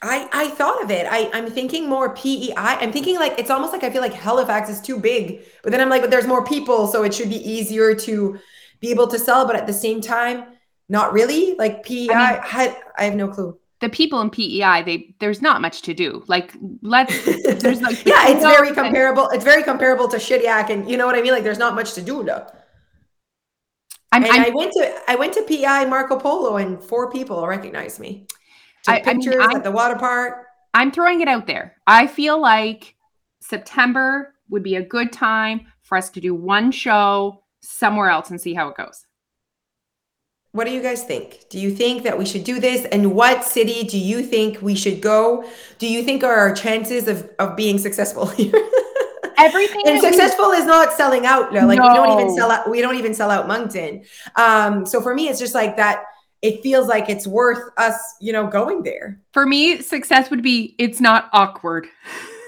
I 0.01 0.29
I 0.31 0.49
thought 0.59 0.81
of 0.83 0.89
it. 0.91 1.05
I 1.09 1.29
I'm 1.33 1.47
thinking 1.51 1.89
more 1.89 2.13
PEI. 2.15 2.53
I'm 2.55 2.91
thinking 2.91 3.17
like 3.19 3.37
it's 3.37 3.49
almost 3.49 3.73
like 3.73 3.83
I 3.83 3.89
feel 3.89 4.01
like 4.01 4.13
Halifax 4.13 4.69
is 4.69 4.81
too 4.81 4.97
big, 4.99 5.41
but 5.63 5.71
then 5.71 5.81
I'm 5.81 5.89
like, 5.89 6.01
but 6.01 6.09
there's 6.11 6.27
more 6.27 6.43
people, 6.45 6.87
so 6.87 7.03
it 7.03 7.13
should 7.13 7.29
be 7.29 7.41
easier 7.55 7.93
to 8.07 8.39
be 8.79 8.91
able 8.91 9.07
to 9.07 9.19
sell. 9.19 9.45
But 9.45 9.55
at 9.57 9.67
the 9.67 9.73
same 9.73 9.99
time, 10.01 10.45
not 10.87 11.11
really. 11.13 11.55
Like 11.59 11.83
PEI, 11.83 12.07
I, 12.13 12.31
mean- 12.33 12.41
had, 12.43 12.77
I 12.97 13.03
have 13.03 13.15
no 13.15 13.27
clue. 13.27 13.59
the 13.81 13.89
people 13.89 14.21
in 14.21 14.29
PEI, 14.29 14.83
they 14.83 15.15
there's 15.19 15.41
not 15.41 15.61
much 15.61 15.81
to 15.83 15.93
do. 15.93 16.23
Like 16.27 16.53
let's 16.81 17.13
there's 17.61 17.81
like 17.81 18.05
yeah, 18.11 18.29
it's 18.29 18.41
very 18.43 18.73
comparable. 18.73 19.27
It's 19.29 19.43
very 19.43 19.63
comparable 19.63 20.07
to 20.09 20.17
Shediac, 20.17 20.69
and 20.69 20.89
you 20.89 20.97
know 20.97 21.05
what 21.05 21.15
I 21.15 21.21
mean. 21.21 21.33
Like, 21.33 21.43
there's 21.43 21.59
not 21.59 21.75
much 21.75 21.93
to 21.93 22.01
do 22.01 22.23
though. 22.23 22.45
I'm, 24.11 24.23
And 24.23 24.31
I'm 24.33 24.45
I 24.45 24.49
went 24.49 24.71
to 24.73 25.01
I 25.07 25.15
went 25.15 25.33
to 25.33 25.43
PI 25.43 25.85
Marco 25.85 26.17
Polo, 26.17 26.57
and 26.57 26.81
four 26.83 27.11
people 27.11 27.45
recognized 27.45 27.99
me. 27.99 28.25
Took 28.83 28.95
I- 28.95 29.01
I 29.05 29.13
mean, 29.13 29.21
pictures 29.21 29.47
at 29.53 29.63
the 29.63 29.71
water 29.71 29.95
park. 29.95 30.45
I'm 30.73 30.91
throwing 30.91 31.21
it 31.21 31.27
out 31.27 31.47
there. 31.47 31.75
I 31.87 32.07
feel 32.07 32.39
like 32.39 32.95
September 33.41 34.35
would 34.49 34.63
be 34.63 34.75
a 34.75 34.81
good 34.83 35.11
time 35.11 35.67
for 35.81 35.97
us 35.97 36.09
to 36.11 36.21
do 36.21 36.35
one 36.35 36.71
show 36.71 37.43
somewhere 37.61 38.09
else 38.09 38.29
and 38.29 38.39
see 38.39 38.53
how 38.53 38.69
it 38.69 38.77
goes. 38.77 39.05
What 40.51 40.65
do 40.65 40.71
you 40.71 40.81
guys 40.81 41.03
think? 41.03 41.45
Do 41.49 41.59
you 41.59 41.71
think 41.71 42.03
that 42.03 42.17
we 42.17 42.25
should 42.25 42.43
do 42.43 42.59
this? 42.59 42.85
And 42.85 43.13
what 43.13 43.43
city 43.43 43.83
do 43.83 43.97
you 43.99 44.23
think 44.23 44.61
we 44.61 44.73
should 44.75 45.01
go? 45.01 45.47
Do 45.77 45.87
you 45.87 46.03
think 46.03 46.23
are 46.23 46.33
our 46.33 46.53
chances 46.53 47.07
of, 47.07 47.29
of 47.37 47.55
being 47.55 47.77
successful 47.77 48.25
here? 48.37 48.51
Everything 49.39 49.81
and 49.85 49.97
that 49.97 50.03
we- 50.03 50.09
successful 50.11 50.51
is 50.51 50.65
not 50.65 50.93
selling 50.93 51.25
out. 51.25 51.53
No, 51.53 51.65
like 51.65 51.79
we 51.79 51.93
don't 51.93 52.19
even 52.19 52.35
sell 52.35 52.51
out. 52.51 52.69
We 52.69 52.81
don't 52.81 52.95
even 52.95 53.13
sell 53.13 53.31
out 53.31 53.47
Moncton. 53.47 54.03
Um, 54.35 54.85
so 54.85 55.01
for 55.01 55.13
me, 55.13 55.27
it's 55.29 55.39
just 55.39 55.55
like 55.55 55.75
that. 55.77 56.03
It 56.41 56.61
feels 56.63 56.87
like 56.87 57.09
it's 57.09 57.27
worth 57.27 57.69
us, 57.77 57.99
you 58.21 58.31
know, 58.31 58.47
going 58.47 58.83
there. 58.83 59.19
for 59.33 59.45
me, 59.45 59.81
success 59.81 60.29
would 60.29 60.41
be 60.41 60.75
it's 60.77 61.01
not 61.01 61.29
awkward. 61.33 61.87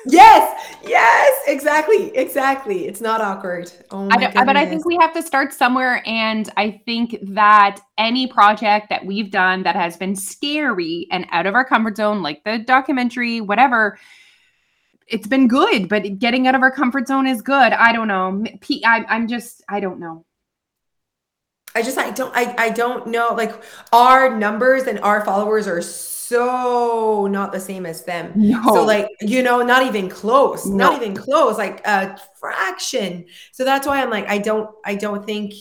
Yes, 0.08 0.78
yes, 0.84 1.44
exactly, 1.48 2.16
exactly. 2.18 2.88
It's 2.88 3.02
not 3.02 3.22
awkward. 3.22 3.72
Oh 3.92 4.08
I 4.12 4.44
but 4.46 4.58
I 4.58 4.66
think 4.66 4.86
we 4.86 4.98
have 5.00 5.14
to 5.14 5.22
start 5.22 5.54
somewhere. 5.54 6.02
And 6.08 6.50
I 6.58 6.82
think 6.86 7.18
that 7.22 7.80
any 7.98 8.26
project 8.26 8.90
that 8.90 9.06
we've 9.06 9.30
done 9.30 9.64
that 9.64 9.76
has 9.76 9.98
been 9.98 10.16
scary 10.16 11.08
and 11.12 11.28
out 11.32 11.46
of 11.46 11.54
our 11.54 11.64
comfort 11.64 11.98
zone, 11.98 12.24
like 12.24 12.44
the 12.44 12.58
documentary, 12.58 13.42
whatever, 13.42 14.00
it's 15.12 15.28
been 15.28 15.48
good. 15.48 15.90
But 15.90 16.20
getting 16.20 16.48
out 16.48 16.56
of 16.56 16.62
our 16.62 16.72
comfort 16.72 17.08
zone 17.08 17.28
is 17.28 17.42
good. 17.42 17.74
I 17.74 17.92
don't 17.94 18.08
know. 18.08 18.44
P- 18.62 18.84
I, 18.86 19.06
I'm 19.08 19.28
just, 19.28 19.64
I 19.70 19.80
don't 19.80 20.00
know. 20.00 20.26
I 21.76 21.82
just 21.82 21.98
I 21.98 22.12
don't 22.12 22.36
I 22.36 22.54
I 22.58 22.70
don't 22.70 23.08
know 23.08 23.34
like 23.34 23.64
our 23.94 24.38
numbers 24.38 24.84
and 24.84 25.00
our 25.00 25.24
followers 25.24 25.68
are 25.68 25.82
so 25.82 27.28
not 27.32 27.52
the 27.52 27.60
same 27.60 27.86
as 27.86 28.04
them. 28.04 28.34
No. 28.36 28.62
So 28.74 28.84
like 28.84 29.08
you 29.22 29.42
know 29.42 29.62
not 29.64 29.86
even 29.86 30.10
close, 30.10 30.66
not 30.66 31.02
even 31.02 31.16
close, 31.16 31.58
like 31.58 31.86
a 31.88 32.20
fraction. 32.40 33.26
So 33.52 33.64
that's 33.64 33.88
why 33.88 34.02
I'm 34.02 34.10
like 34.10 34.28
I 34.28 34.38
don't 34.38 34.70
I 34.84 34.96
don't 34.96 35.26
think 35.26 35.54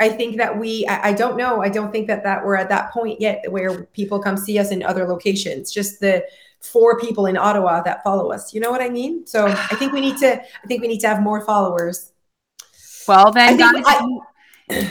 I 0.00 0.08
think 0.08 0.38
that 0.38 0.58
we 0.58 0.86
I, 0.86 1.08
I 1.08 1.12
don't 1.12 1.36
know 1.36 1.60
I 1.60 1.68
don't 1.68 1.92
think 1.92 2.06
that 2.06 2.24
that 2.24 2.44
we're 2.44 2.56
at 2.56 2.70
that 2.70 2.90
point 2.92 3.20
yet 3.20 3.44
where 3.50 3.84
people 3.84 4.20
come 4.20 4.36
see 4.36 4.58
us 4.58 4.70
in 4.70 4.82
other 4.82 5.06
locations. 5.06 5.70
Just 5.70 6.00
the 6.00 6.24
four 6.60 6.98
people 6.98 7.26
in 7.26 7.36
Ottawa 7.36 7.82
that 7.82 8.02
follow 8.02 8.30
us. 8.32 8.52
You 8.54 8.60
know 8.60 8.70
what 8.70 8.80
I 8.82 8.88
mean? 8.88 9.26
So 9.26 9.46
I 9.46 9.54
think 9.78 9.92
we 9.92 10.00
need 10.00 10.18
to 10.18 10.40
I 10.40 10.66
think 10.66 10.82
we 10.82 10.88
need 10.88 11.00
to 11.00 11.08
have 11.08 11.22
more 11.22 11.44
followers. 11.44 12.12
well, 13.06 13.30
then, 13.32 13.54
I 13.60 13.72
think 13.72 13.86
guys, 13.86 13.94
I- 14.00 14.18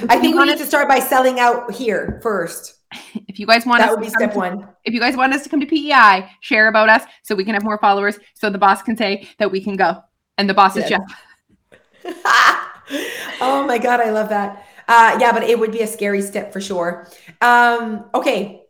I 0.10 0.18
think 0.20 0.36
we 0.36 0.46
need 0.46 0.58
to 0.58 0.66
start 0.66 0.88
by 0.88 0.98
selling 1.00 1.40
out 1.40 1.72
here 1.72 2.20
first. 2.24 2.74
if 3.28 3.38
you 3.38 3.46
guys 3.46 3.64
want 3.64 3.80
That 3.82 3.90
us 3.90 3.96
would 3.98 4.00
be 4.04 4.08
to 4.10 4.12
come 4.14 4.22
step 4.22 4.32
to- 4.34 4.38
one. 4.40 4.68
if 4.86 4.94
you 4.94 5.00
guys 5.00 5.16
want 5.16 5.34
us 5.34 5.44
to 5.44 5.50
come 5.50 5.60
to 5.60 5.68
PEI, 5.68 6.28
share 6.42 6.68
about 6.68 6.90
us 6.90 7.04
so 7.24 7.36
we 7.36 7.44
can 7.46 7.54
have 7.54 7.64
more 7.64 7.78
followers, 7.78 8.18
so 8.34 8.50
the 8.50 8.58
boss 8.58 8.82
can 8.82 8.98
say 8.98 9.28
that 9.38 9.52
we 9.52 9.64
can 9.64 9.76
go. 9.76 9.98
And 10.40 10.50
the 10.50 10.54
boss 10.56 10.76
is 10.78 10.90
Yes. 10.90 11.00
Jeff. 11.00 12.14
oh 13.42 13.66
my 13.68 13.78
god, 13.78 14.00
I 14.00 14.10
love 14.12 14.30
that. 14.30 14.66
Uh, 14.88 15.18
yeah, 15.20 15.32
but 15.32 15.44
it 15.44 15.60
would 15.60 15.72
be 15.72 15.82
a 15.82 15.88
scary 15.88 16.22
step 16.22 16.54
for 16.54 16.62
sure. 16.62 17.08
Um, 17.42 18.06
okay, 18.16 18.64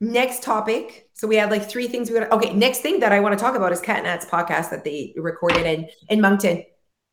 next 0.00 0.42
topic. 0.42 1.05
So 1.16 1.26
we 1.26 1.36
had 1.36 1.50
like 1.50 1.68
three 1.68 1.88
things 1.88 2.10
we 2.10 2.18
got. 2.18 2.30
Okay, 2.30 2.52
next 2.52 2.80
thing 2.80 3.00
that 3.00 3.10
I 3.10 3.20
want 3.20 3.36
to 3.36 3.42
talk 3.42 3.56
about 3.56 3.72
is 3.72 3.80
Cat 3.80 4.02
Nat's 4.02 4.26
podcast 4.26 4.68
that 4.70 4.84
they 4.84 5.14
recorded 5.16 5.64
in 5.64 5.88
in 6.10 6.20
Moncton. 6.20 6.62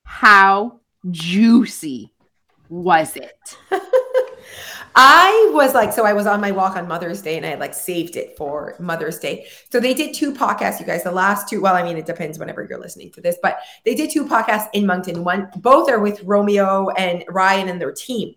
How 0.04 0.82
juicy 1.10 2.14
was 2.68 3.16
it? 3.16 3.58
I 4.96 5.50
was 5.54 5.74
like, 5.74 5.94
so 5.94 6.06
I 6.06 6.12
was 6.12 6.28
on 6.28 6.42
my 6.42 6.52
walk 6.52 6.76
on 6.76 6.86
Mother's 6.86 7.22
Day 7.22 7.38
and 7.38 7.46
I 7.46 7.50
had 7.50 7.60
like 7.60 7.74
saved 7.74 8.18
it 8.18 8.38
for 8.38 8.76
Mother's 8.78 9.18
Day. 9.20 9.48
So 9.72 9.80
they 9.80 9.94
did 9.94 10.14
two 10.14 10.34
podcasts, 10.34 10.82
you 10.82 10.86
guys. 10.86 11.04
The 11.04 11.12
last 11.12 11.48
two, 11.48 11.62
well, 11.62 11.76
I 11.76 11.82
mean, 11.82 11.98
it 11.98 12.06
depends 12.06 12.38
whenever 12.38 12.64
you're 12.70 12.80
listening 12.80 13.12
to 13.14 13.22
this, 13.22 13.38
but 13.42 13.60
they 13.86 13.96
did 13.96 14.12
two 14.12 14.26
podcasts 14.26 14.68
in 14.74 14.86
Moncton. 14.86 15.24
One, 15.24 15.50
both 15.56 15.90
are 15.90 16.00
with 16.00 16.22
Romeo 16.24 16.90
and 16.90 17.24
Ryan 17.30 17.70
and 17.70 17.82
their 17.82 17.94
team. 17.94 18.36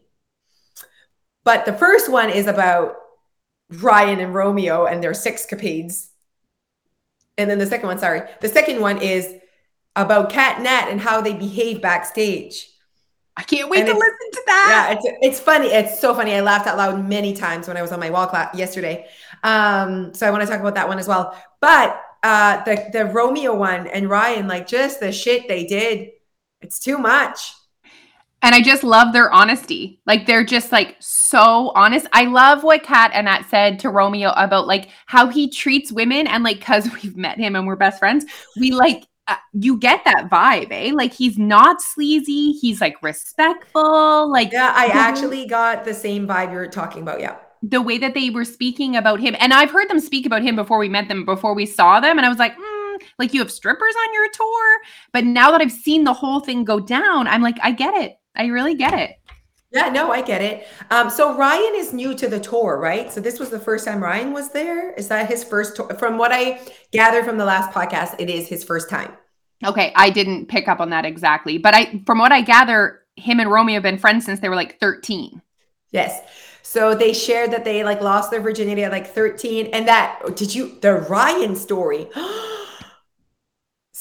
But 1.44 1.66
the 1.66 1.74
first 1.74 2.10
one 2.10 2.30
is 2.30 2.46
about 2.46 2.96
Ryan 3.70 4.20
and 4.20 4.34
Romeo 4.34 4.86
and 4.86 5.02
their 5.02 5.12
sexcapades. 5.12 6.08
And 7.38 7.50
then 7.50 7.58
the 7.58 7.66
second 7.66 7.88
one, 7.88 7.98
sorry, 7.98 8.22
the 8.40 8.48
second 8.48 8.80
one 8.80 9.00
is 9.02 9.34
about 9.94 10.30
Cat 10.30 10.60
Nat 10.62 10.88
and 10.90 11.00
how 11.00 11.20
they 11.20 11.34
behave 11.34 11.82
backstage. 11.82 12.70
I 13.36 13.42
can't 13.42 13.68
wait 13.68 13.80
And 13.80 13.88
to 13.88 13.92
listen 13.92 14.30
to 14.32 14.42
that. 14.46 14.88
Yeah, 14.88 14.96
it's 14.98 15.06
it's 15.22 15.40
funny. 15.40 15.66
It's 15.68 16.00
so 16.00 16.14
funny. 16.14 16.32
I 16.34 16.40
laughed 16.40 16.66
out 16.66 16.76
loud 16.78 17.06
many 17.06 17.34
times 17.34 17.68
when 17.68 17.76
I 17.76 17.82
was 17.82 17.92
on 17.92 18.00
my 18.00 18.10
walk 18.10 18.32
la- 18.32 18.48
yesterday. 18.54 19.08
Um, 19.44 20.14
so 20.14 20.26
I 20.26 20.30
want 20.30 20.42
to 20.42 20.48
talk 20.48 20.60
about 20.60 20.74
that 20.74 20.88
one 20.88 20.98
as 20.98 21.06
well. 21.06 21.36
But 21.60 22.00
uh, 22.22 22.64
the 22.64 22.88
the 22.92 23.04
Romeo 23.04 23.54
one 23.54 23.86
and 23.88 24.08
Ryan, 24.08 24.48
like 24.48 24.66
just 24.66 25.00
the 25.00 25.12
shit 25.12 25.48
they 25.48 25.66
did, 25.66 26.10
it's 26.62 26.78
too 26.78 26.98
much. 26.98 27.52
And 28.42 28.54
I 28.54 28.60
just 28.60 28.84
love 28.84 29.12
their 29.12 29.32
honesty. 29.32 30.00
Like 30.06 30.26
they're 30.26 30.44
just 30.44 30.70
like 30.70 30.96
so 31.00 31.72
honest. 31.74 32.06
I 32.12 32.24
love 32.26 32.62
what 32.62 32.82
Kat 32.84 33.10
and 33.14 33.24
Nat 33.24 33.42
said 33.50 33.78
to 33.80 33.90
Romeo 33.90 34.30
about 34.36 34.66
like 34.66 34.90
how 35.06 35.28
he 35.28 35.48
treats 35.50 35.90
women 35.90 36.26
and 36.26 36.44
like 36.44 36.60
cuz 36.60 36.88
we've 37.02 37.16
met 37.16 37.38
him 37.38 37.56
and 37.56 37.66
we're 37.66 37.76
best 37.76 37.98
friends, 37.98 38.24
we 38.60 38.70
like 38.70 39.04
uh, 39.28 39.34
you 39.52 39.76
get 39.78 40.04
that 40.04 40.28
vibe, 40.30 40.68
eh? 40.70 40.92
Like 40.94 41.12
he's 41.12 41.36
not 41.36 41.82
sleazy, 41.82 42.52
he's 42.52 42.80
like 42.80 43.02
respectful, 43.02 44.30
like 44.30 44.52
Yeah, 44.52 44.72
I 44.74 44.86
actually 44.86 45.46
got 45.46 45.84
the 45.84 45.94
same 45.94 46.28
vibe 46.28 46.52
you're 46.52 46.68
talking 46.68 47.02
about. 47.02 47.20
Yeah. 47.20 47.36
the 47.62 47.82
way 47.82 47.98
that 47.98 48.14
they 48.14 48.30
were 48.30 48.44
speaking 48.44 48.96
about 48.96 49.18
him. 49.18 49.34
And 49.40 49.52
I've 49.52 49.70
heard 49.70 49.88
them 49.88 49.98
speak 49.98 50.26
about 50.26 50.42
him 50.42 50.54
before 50.56 50.78
we 50.78 50.88
met 50.88 51.08
them, 51.08 51.24
before 51.24 51.54
we 51.54 51.66
saw 51.66 51.98
them. 52.00 52.18
And 52.18 52.26
I 52.26 52.28
was 52.28 52.38
like, 52.38 52.56
mm, 52.56 52.98
like 53.18 53.34
you 53.34 53.40
have 53.40 53.50
strippers 53.50 53.94
on 54.06 54.14
your 54.14 54.28
tour. 54.30 54.78
But 55.12 55.24
now 55.24 55.50
that 55.50 55.60
I've 55.60 55.72
seen 55.72 56.04
the 56.04 56.12
whole 56.12 56.40
thing 56.40 56.64
go 56.64 56.78
down, 56.78 57.26
I'm 57.26 57.42
like, 57.42 57.56
I 57.62 57.72
get 57.72 57.94
it. 57.94 58.18
I 58.36 58.46
really 58.46 58.74
get 58.74 58.94
it. 58.94 59.16
Yeah, 59.72 59.88
no, 59.88 60.10
I 60.10 60.22
get 60.22 60.40
it. 60.42 60.66
Um, 60.90 61.10
so 61.10 61.36
Ryan 61.36 61.74
is 61.74 61.92
new 61.92 62.14
to 62.14 62.28
the 62.28 62.38
tour, 62.40 62.78
right? 62.78 63.12
So 63.12 63.20
this 63.20 63.38
was 63.38 63.50
the 63.50 63.58
first 63.58 63.84
time 63.84 64.02
Ryan 64.02 64.32
was 64.32 64.50
there. 64.50 64.92
Is 64.92 65.08
that 65.08 65.28
his 65.28 65.42
first 65.42 65.76
tour? 65.76 65.92
From 65.98 66.18
what 66.18 66.32
I 66.32 66.60
gathered 66.92 67.24
from 67.24 67.36
the 67.36 67.44
last 67.44 67.72
podcast, 67.72 68.14
it 68.18 68.30
is 68.30 68.48
his 68.48 68.64
first 68.64 68.88
time. 68.88 69.12
Okay, 69.64 69.92
I 69.96 70.10
didn't 70.10 70.46
pick 70.46 70.68
up 70.68 70.80
on 70.80 70.90
that 70.90 71.04
exactly. 71.04 71.58
But 71.58 71.74
I 71.74 72.02
from 72.06 72.18
what 72.18 72.32
I 72.32 72.42
gather, 72.42 73.02
him 73.16 73.40
and 73.40 73.50
Romeo 73.50 73.74
have 73.74 73.82
been 73.82 73.98
friends 73.98 74.24
since 74.24 74.40
they 74.40 74.48
were 74.48 74.54
like 74.54 74.78
13. 74.78 75.42
Yes. 75.90 76.22
So 76.62 76.94
they 76.94 77.12
shared 77.12 77.52
that 77.52 77.64
they 77.64 77.84
like 77.84 78.00
lost 78.00 78.30
their 78.30 78.40
virginity 78.40 78.84
at 78.84 78.92
like 78.92 79.06
13. 79.14 79.66
And 79.72 79.88
that 79.88 80.20
did 80.36 80.54
you 80.54 80.78
the 80.80 80.94
Ryan 80.94 81.56
story? 81.56 82.08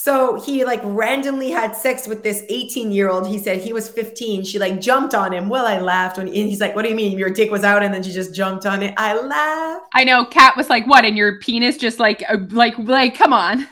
So 0.05 0.39
he 0.39 0.63
like 0.65 0.81
randomly 0.83 1.49
had 1.49 1.75
sex 1.75 2.07
with 2.07 2.21
this 2.21 2.43
18 2.47 2.91
year 2.91 3.09
old. 3.09 3.27
He 3.27 3.39
said 3.39 3.59
he 3.59 3.73
was 3.73 3.89
15. 3.89 4.43
She 4.43 4.59
like 4.59 4.79
jumped 4.79 5.15
on 5.15 5.33
him. 5.33 5.49
Well, 5.49 5.65
I 5.65 5.79
laughed 5.79 6.17
when 6.17 6.27
and 6.27 6.35
he's 6.35 6.61
like, 6.61 6.75
What 6.75 6.83
do 6.83 6.89
you 6.89 6.95
mean? 6.95 7.17
Your 7.17 7.31
dick 7.31 7.49
was 7.49 7.63
out 7.63 7.81
and 7.81 7.91
then 7.91 8.03
she 8.03 8.11
just 8.11 8.31
jumped 8.31 8.67
on 8.67 8.83
it. 8.83 8.93
I 8.97 9.19
laughed. 9.19 9.87
I 9.95 10.03
know 10.03 10.23
Kat 10.23 10.55
was 10.55 10.69
like, 10.69 10.85
"What?" 10.85 11.05
And 11.05 11.17
your 11.17 11.39
penis 11.39 11.77
just 11.77 11.99
like 11.99 12.23
uh, 12.29 12.37
like 12.51 12.77
like 12.77 13.17
come 13.17 13.33
on. 13.33 13.67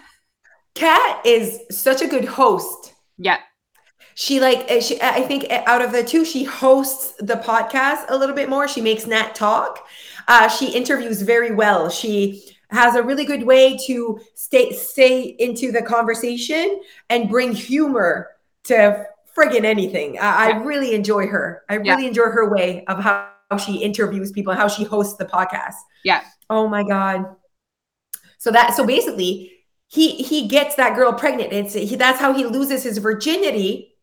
Kat 0.74 1.24
is 1.24 1.60
such 1.70 2.02
a 2.02 2.08
good 2.08 2.26
host. 2.26 2.96
Yeah. 3.20 3.38
She 4.16 4.40
like 4.40 4.66
uh, 4.72 4.82
she 4.82 5.00
I 5.04 5.22
think 5.22 5.46
out 5.52 5.84
of 5.84 5.92
the 5.92 6.04
two, 6.04 6.26
she 6.26 6.46
hosts 6.46 7.14
the 7.20 7.36
podcast 7.36 8.06
a 8.10 8.18
little 8.18 8.36
bit 8.36 8.50
more. 8.50 8.68
She 8.68 8.82
makes 8.82 9.06
Nat 9.06 9.36
talk. 9.36 9.86
Uh, 10.28 10.48
she 10.48 10.72
interviews 10.72 11.22
very 11.22 11.54
well. 11.54 11.92
She 11.92 12.58
has 12.74 12.96
a 12.96 13.04
really 13.04 13.26
good 13.26 13.44
way 13.44 13.78
to 13.88 14.20
stay 14.36 14.74
stay 14.74 15.22
into 15.40 15.72
the 15.72 15.82
conversation 15.82 16.82
and 17.10 17.30
bring 17.30 17.54
humor 17.54 18.30
to 18.66 19.06
friggin' 19.38 19.64
anything. 19.66 20.20
I, 20.20 20.52
I 20.52 20.58
really 20.58 20.94
enjoy 20.94 21.28
her. 21.28 21.64
I 21.70 21.78
Yeah. 21.78 21.96
really 21.96 22.08
enjoy 22.08 22.26
her 22.26 22.50
way 22.50 22.84
of 22.88 23.00
how, 23.00 23.30
how 23.50 23.58
she 23.58 23.78
interviews 23.78 24.32
people, 24.32 24.54
how 24.54 24.68
she 24.68 24.84
hosts 24.84 25.18
the 25.18 25.26
podcast. 25.26 25.76
Yeah. 26.04 26.22
Oh 26.50 26.68
my 26.68 26.84
god. 26.84 27.36
So 28.38 28.52
that 28.52 28.76
so 28.76 28.86
basically 28.86 29.52
he 29.88 30.16
he 30.16 30.48
gets 30.48 30.76
that 30.76 30.96
girl 30.96 31.14
pregnant. 31.14 31.54
It's 31.54 31.74
he, 31.74 31.96
that's 31.96 32.20
how 32.20 32.34
he 32.34 32.46
loses 32.46 32.84
his 32.84 32.98
virginity. 32.98 33.96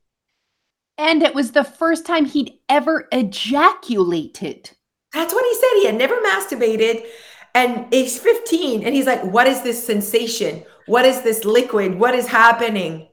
And 0.98 1.22
it 1.22 1.34
was 1.34 1.52
the 1.52 1.64
first 1.64 2.04
time 2.04 2.26
he'd 2.26 2.58
ever 2.68 3.08
ejaculated. 3.10 4.70
That's 5.12 5.32
what 5.32 5.44
he 5.44 5.54
said. 5.54 5.80
He 5.80 5.86
had 5.86 5.96
never 5.96 6.16
masturbated. 6.16 7.06
And 7.54 7.92
he's 7.92 8.18
15. 8.18 8.84
And 8.84 8.94
he's 8.94 9.06
like, 9.06 9.22
What 9.24 9.46
is 9.46 9.62
this 9.62 9.84
sensation? 9.84 10.64
What 10.86 11.04
is 11.04 11.22
this 11.22 11.44
liquid? 11.44 11.98
What 11.98 12.14
is 12.14 12.26
happening? 12.26 13.06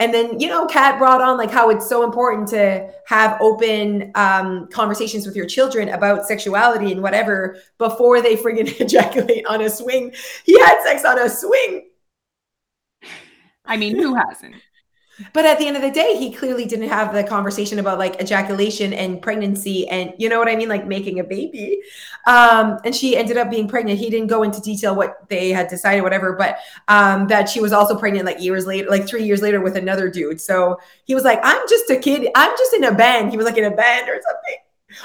and 0.00 0.14
then 0.14 0.40
you 0.40 0.48
know 0.48 0.66
kat 0.66 0.98
brought 0.98 1.20
on 1.20 1.36
like 1.36 1.50
how 1.50 1.68
it's 1.68 1.86
so 1.86 2.02
important 2.02 2.48
to 2.48 2.90
have 3.06 3.36
open 3.40 4.10
um, 4.14 4.66
conversations 4.68 5.26
with 5.26 5.36
your 5.36 5.44
children 5.44 5.90
about 5.90 6.26
sexuality 6.26 6.90
and 6.90 7.02
whatever 7.02 7.58
before 7.76 8.22
they 8.22 8.34
friggin' 8.34 8.80
ejaculate 8.80 9.44
on 9.46 9.60
a 9.60 9.68
swing 9.68 10.10
he 10.44 10.58
had 10.58 10.82
sex 10.82 11.04
on 11.04 11.18
a 11.18 11.28
swing 11.28 11.90
I 13.70 13.76
mean, 13.76 13.96
who 13.96 14.16
hasn't? 14.16 14.56
But 15.32 15.44
at 15.44 15.58
the 15.58 15.66
end 15.66 15.76
of 15.76 15.82
the 15.82 15.90
day 15.90 16.16
he 16.16 16.32
clearly 16.32 16.64
didn't 16.64 16.88
have 16.88 17.12
the 17.12 17.24
conversation 17.24 17.78
about 17.78 17.98
like 17.98 18.20
ejaculation 18.20 18.92
and 18.92 19.22
pregnancy 19.22 19.88
and 19.88 20.12
you 20.18 20.28
know 20.28 20.38
what 20.38 20.48
i 20.48 20.56
mean? 20.56 20.68
Like 20.68 20.86
making 20.86 21.20
a 21.20 21.24
baby. 21.24 21.80
Um 22.26 22.78
and 22.84 22.94
she 22.94 23.16
ended 23.16 23.36
up 23.36 23.50
being 23.50 23.68
pregnant. 23.68 23.98
He 23.98 24.10
didn't 24.10 24.28
go 24.28 24.42
into 24.42 24.60
detail 24.60 24.94
what 24.94 25.28
they 25.28 25.50
had 25.50 25.68
decided 25.68 26.02
whatever 26.02 26.34
but 26.34 26.58
um 26.88 27.26
that 27.28 27.48
she 27.48 27.60
was 27.60 27.72
also 27.72 27.98
pregnant 27.98 28.24
like 28.24 28.40
years 28.40 28.66
later 28.66 28.88
like 28.88 29.06
three 29.08 29.24
years 29.24 29.42
later 29.42 29.60
with 29.60 29.76
another 29.76 30.08
dude. 30.10 30.40
So 30.40 30.78
he 31.04 31.14
was 31.14 31.24
like 31.24 31.40
i'm 31.42 31.62
just 31.68 31.90
a 31.90 31.96
kid. 31.96 32.28
I'm 32.34 32.56
just 32.56 32.74
in 32.74 32.84
a 32.84 32.94
band. 32.94 33.30
He 33.30 33.36
was 33.36 33.46
like 33.46 33.56
in 33.56 33.64
a 33.64 33.74
band 33.74 34.08
or 34.08 34.20
something. 34.20 34.56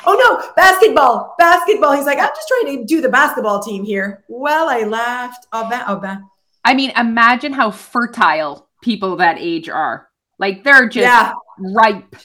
Oh 0.06 0.16
no, 0.16 0.54
basketball, 0.56 1.36
basketball. 1.38 1.94
He's 1.94 2.06
like, 2.06 2.18
I'm 2.18 2.30
just 2.36 2.48
trying 2.48 2.78
to 2.78 2.86
do 2.86 3.02
the 3.02 3.10
basketball 3.10 3.62
team 3.62 3.84
here. 3.84 4.24
Well, 4.28 4.68
I 4.70 4.84
laughed. 4.84 5.46
Oh, 5.54 5.70
ba- 5.70 5.86
oh, 5.88 6.02
I 6.64 6.74
mean, 6.74 6.92
imagine 6.98 7.54
how 7.54 7.70
fertile 7.70 8.65
people 8.86 9.18
that 9.18 9.38
age 9.40 9.68
are. 9.68 10.08
Like 10.40 10.64
they're 10.64 10.88
just 10.88 11.04
yeah, 11.04 11.34
ripe. 11.60 12.16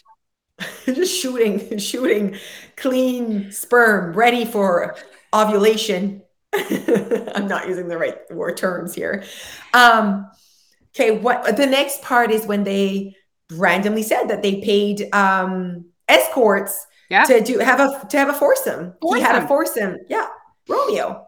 just 0.85 1.19
shooting, 1.21 1.79
shooting 1.91 2.37
clean 2.77 3.51
sperm 3.51 4.13
ready 4.13 4.45
for 4.45 4.97
ovulation. 5.33 6.23
I'm 6.55 7.49
not 7.49 7.67
using 7.69 7.89
the 7.89 7.97
right 7.99 8.19
word 8.31 8.57
terms 8.57 8.95
here. 8.95 9.25
Um, 9.73 10.29
okay, 10.95 11.13
what 11.13 11.57
the 11.57 11.67
next 11.67 12.03
part 12.03 12.31
is 12.31 12.45
when 12.47 12.65
they 12.65 13.17
randomly 13.53 14.03
said 14.03 14.25
that 14.29 14.43
they 14.43 14.61
paid 14.61 15.09
um 15.15 15.87
escorts 16.09 16.87
Yeah. 17.09 17.25
to 17.25 17.41
do 17.41 17.59
have 17.59 17.81
a 17.81 18.07
to 18.11 18.19
have 18.19 18.29
a 18.29 18.33
foursome. 18.35 18.95
He 19.15 19.21
had 19.21 19.37
a 19.37 19.47
Foursome. 19.47 19.49
foursome. 19.49 19.97
Yeah, 20.09 20.27
Romeo. 20.69 21.27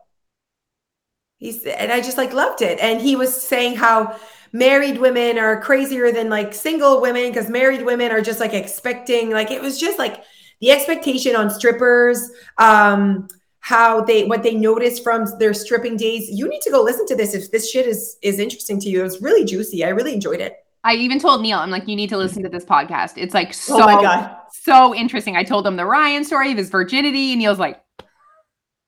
He's 1.38 1.64
and 1.64 1.90
I 1.92 2.00
just 2.00 2.18
like 2.18 2.32
loved 2.32 2.62
it. 2.62 2.78
And 2.80 3.00
he 3.00 3.16
was 3.16 3.34
saying 3.40 3.76
how 3.76 4.18
married 4.52 4.98
women 4.98 5.38
are 5.38 5.60
crazier 5.60 6.12
than 6.12 6.28
like 6.28 6.54
single 6.54 7.00
women 7.00 7.28
because 7.28 7.48
married 7.48 7.84
women 7.84 8.10
are 8.12 8.20
just 8.20 8.40
like 8.40 8.52
expecting 8.52 9.30
like 9.30 9.50
it 9.50 9.62
was 9.62 9.80
just 9.80 9.98
like 9.98 10.22
the 10.60 10.70
expectation 10.70 11.34
on 11.34 11.50
strippers 11.50 12.30
um 12.58 13.26
how 13.62 14.02
they 14.02 14.24
what 14.24 14.42
they 14.42 14.54
noticed 14.54 15.02
from 15.02 15.24
their 15.38 15.54
stripping 15.54 15.96
days. 15.96 16.28
You 16.28 16.48
need 16.48 16.60
to 16.62 16.70
go 16.70 16.82
listen 16.82 17.06
to 17.06 17.16
this 17.16 17.32
if 17.32 17.50
this 17.50 17.70
shit 17.70 17.86
is 17.86 18.18
is 18.20 18.38
interesting 18.38 18.78
to 18.80 18.88
you. 18.88 19.00
It 19.00 19.04
was 19.04 19.22
really 19.22 19.44
juicy. 19.44 19.84
I 19.84 19.90
really 19.90 20.12
enjoyed 20.12 20.40
it. 20.40 20.56
I 20.84 20.94
even 20.94 21.20
told 21.20 21.42
Neil, 21.42 21.58
I'm 21.58 21.70
like, 21.70 21.86
you 21.86 21.94
need 21.94 22.08
to 22.08 22.16
listen 22.16 22.42
to 22.42 22.48
this 22.48 22.64
podcast. 22.64 23.12
It's 23.16 23.34
like 23.34 23.54
so 23.54 23.76
oh 23.76 23.86
my 23.86 24.02
god. 24.02 24.36
so 24.52 24.92
interesting. 24.94 25.36
I 25.36 25.44
told 25.44 25.64
him 25.64 25.76
the 25.76 25.86
Ryan 25.86 26.24
story 26.24 26.50
of 26.50 26.58
his 26.58 26.70
virginity, 26.70 27.30
and 27.30 27.38
Neil's 27.38 27.60
like, 27.60 27.80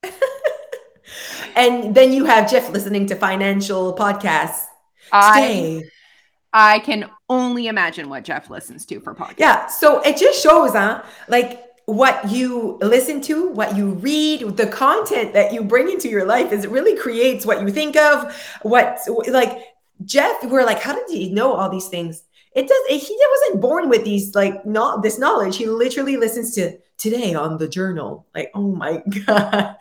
and 1.57 1.95
then 1.95 2.13
you 2.13 2.25
have 2.25 2.51
jeff 2.51 2.69
listening 2.71 3.07
to 3.07 3.15
financial 3.15 3.95
podcasts 3.95 4.65
I 5.15 5.83
I 6.53 6.79
can 6.81 7.11
only 7.29 7.67
imagine 7.67 8.09
what 8.09 8.25
Jeff 8.25 8.49
listens 8.49 8.87
to 8.87 9.01
for 9.01 9.15
podcasts. 9.15 9.39
Yeah. 9.39 9.67
So 9.67 10.01
it 10.03 10.17
just 10.17 10.43
shows, 10.43 10.73
huh? 10.73 11.03
Like 11.29 11.65
what 11.87 12.31
you 12.31 12.79
listen 12.81 13.21
to, 13.23 13.49
what 13.51 13.77
you 13.77 13.91
read, 13.95 14.57
the 14.57 14.67
content 14.67 15.35
that 15.35 15.53
you 15.53 15.63
bring 15.63 15.91
into 15.91 16.09
your 16.09 16.25
life 16.25 16.53
is 16.53 16.65
it 16.65 16.71
really 16.71 16.97
creates 16.97 17.45
what 17.45 17.61
you 17.61 17.71
think 17.71 17.97
of. 17.97 18.35
What 18.63 19.01
like 19.29 19.59
Jeff, 20.05 20.45
we're 20.45 20.65
like, 20.65 20.81
how 20.81 20.95
did 20.95 21.05
he 21.09 21.33
know 21.33 21.55
all 21.55 21.69
these 21.69 21.89
things? 21.89 22.23
It 22.55 22.69
does. 22.69 23.07
He 23.07 23.19
wasn't 23.31 23.61
born 23.61 23.89
with 23.89 24.05
these 24.05 24.35
like 24.35 24.65
not 24.65 25.03
this 25.03 25.19
knowledge. 25.19 25.57
He 25.57 25.67
literally 25.67 26.17
listens 26.17 26.55
to 26.55 26.79
today 26.97 27.35
on 27.35 27.59
the 27.59 27.69
journal. 27.69 28.27
Like, 28.35 28.51
oh 28.55 28.73
my 28.73 29.03
god! 29.27 29.77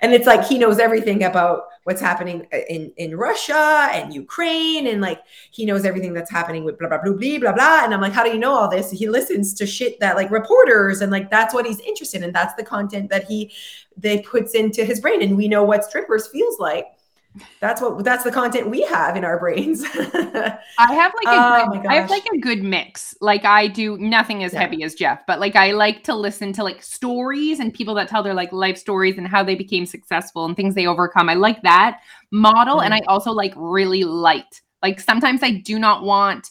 And 0.00 0.12
it's 0.12 0.26
like 0.26 0.44
he 0.44 0.58
knows 0.58 0.78
everything 0.78 1.24
about 1.24 1.64
what's 1.84 2.00
happening 2.00 2.46
uh, 2.52 2.58
in 2.68 2.92
in 2.96 3.16
Russia 3.16 3.88
and 3.92 4.12
Ukraine, 4.12 4.86
and 4.86 5.00
like 5.00 5.20
he 5.50 5.64
knows 5.64 5.84
everything 5.84 6.12
that's 6.12 6.30
happening 6.30 6.64
with 6.64 6.78
blah 6.78 6.88
blah 6.88 6.98
blah 7.02 7.12
blah 7.12 7.38
blah 7.38 7.52
blah. 7.52 7.84
And 7.84 7.94
I'm 7.94 8.00
like, 8.00 8.12
how 8.12 8.24
do 8.24 8.30
you 8.30 8.38
know 8.38 8.52
all 8.52 8.68
this? 8.68 8.90
He 8.90 9.08
listens 9.08 9.54
to 9.54 9.66
shit 9.66 10.00
that 10.00 10.16
like 10.16 10.30
reporters 10.30 11.00
and 11.00 11.12
like 11.12 11.30
that's 11.30 11.54
what 11.54 11.66
he's 11.66 11.80
interested 11.80 12.22
in. 12.22 12.32
That's 12.32 12.54
the 12.54 12.64
content 12.64 13.10
that 13.10 13.24
he 13.24 13.52
they 13.96 14.20
puts 14.20 14.54
into 14.54 14.84
his 14.84 15.00
brain, 15.00 15.22
and 15.22 15.36
we 15.36 15.48
know 15.48 15.62
what 15.62 15.84
strippers 15.84 16.26
feels 16.26 16.58
like. 16.58 16.86
That's 17.60 17.80
what 17.80 18.04
that's 18.04 18.24
the 18.24 18.30
content 18.32 18.70
we 18.70 18.82
have 18.82 19.16
in 19.16 19.24
our 19.24 19.38
brains. 19.38 19.84
I 20.78 20.92
have 20.92 21.12
like 21.14 21.32
a 21.32 21.40
Oh 21.40 21.66
good, 21.70 21.86
I 21.88 21.94
have 21.94 22.10
like 22.10 22.26
a 22.34 22.38
good 22.38 22.62
mix. 22.62 23.14
Like 23.20 23.44
I 23.44 23.66
do 23.66 23.96
nothing 23.98 24.44
as 24.44 24.52
Yeah. 24.52 24.60
heavy 24.60 24.82
as 24.82 24.94
Jeff, 24.94 25.20
but 25.26 25.40
like 25.40 25.56
I 25.56 25.72
like 25.72 26.04
to 26.04 26.14
listen 26.14 26.52
to 26.54 26.62
like 26.62 26.82
stories 26.82 27.60
and 27.60 27.72
people 27.72 27.94
that 27.94 28.08
tell 28.08 28.22
their 28.22 28.34
like 28.34 28.52
life 28.52 28.76
stories 28.76 29.16
and 29.16 29.26
how 29.26 29.42
they 29.42 29.54
became 29.54 29.86
successful 29.86 30.44
and 30.44 30.54
things 30.54 30.74
they 30.74 30.86
overcome. 30.86 31.28
I 31.30 31.34
like 31.34 31.62
that 31.62 32.00
model 32.30 32.80
and 32.82 32.92
I 32.92 32.98
Mm-hmm. 32.98 33.08
also 33.08 33.32
like 33.32 33.54
really 33.56 34.04
light. 34.04 34.60
Like 34.82 35.00
sometimes 35.00 35.42
I 35.42 35.50
do 35.52 35.78
not 35.78 36.02
want 36.04 36.50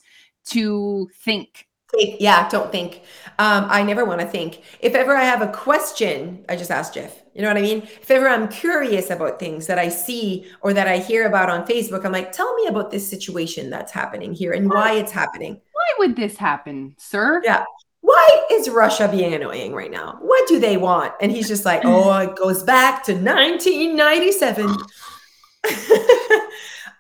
to 0.52 1.08
think. 1.24 1.68
Think, 1.96 2.22
yeah, 2.22 2.48
don't 2.50 2.72
think. 2.72 3.02
Um, 3.38 3.68
I 3.70 3.84
never 3.84 4.06
want 4.06 4.22
to 4.22 4.28
think. 4.28 4.62
If 4.80 4.96
ever 4.96 5.16
I 5.16 5.24
have 5.24 5.42
a 5.42 5.52
question, 5.52 6.46
I 6.48 6.56
just 6.56 6.72
ask 6.72 6.94
Jeff. 6.94 7.22
You 7.34 7.42
know 7.42 7.50
what 7.50 7.58
I 7.58 7.62
mean? 7.62 7.80
If 7.82 8.10
ever 8.10 8.30
I'm 8.30 8.48
curious 8.48 9.10
about 9.10 9.40
things 9.40 9.68
that 9.68 9.78
I 9.78 9.90
see 9.90 10.50
or 10.62 10.72
that 10.74 10.88
I 10.88 11.00
hear 11.00 11.28
about 11.28 11.50
on 11.50 11.68
Facebook, 11.68 12.06
I'm 12.06 12.14
like, 12.14 12.32
tell 12.32 12.56
me 12.56 12.68
about 12.68 12.92
this 12.92 13.10
situation 13.10 13.70
that's 13.70 13.92
happening 13.92 14.34
here 14.34 14.54
and 14.54 14.70
why 14.70 14.94
it's 14.94 15.12
happening. 15.12 15.60
Why 15.74 15.94
would 16.00 16.16
this 16.16 16.38
happen, 16.38 16.96
sir? 16.98 17.42
Yeah. 17.44 17.66
Why 18.00 18.46
is 18.52 18.70
Russia 18.70 19.10
being 19.12 19.34
annoying 19.34 19.74
right 19.74 19.92
now? 19.92 20.18
What 20.22 20.48
do 20.48 20.60
they 20.60 20.78
want? 20.78 21.14
And 21.20 21.30
he's 21.30 21.50
just 21.50 21.66
like, 21.66 21.82
oh, 21.84 22.16
it 22.20 22.38
goes 22.38 22.64
back 22.64 23.04
to 23.06 23.14
1997. 23.14 24.66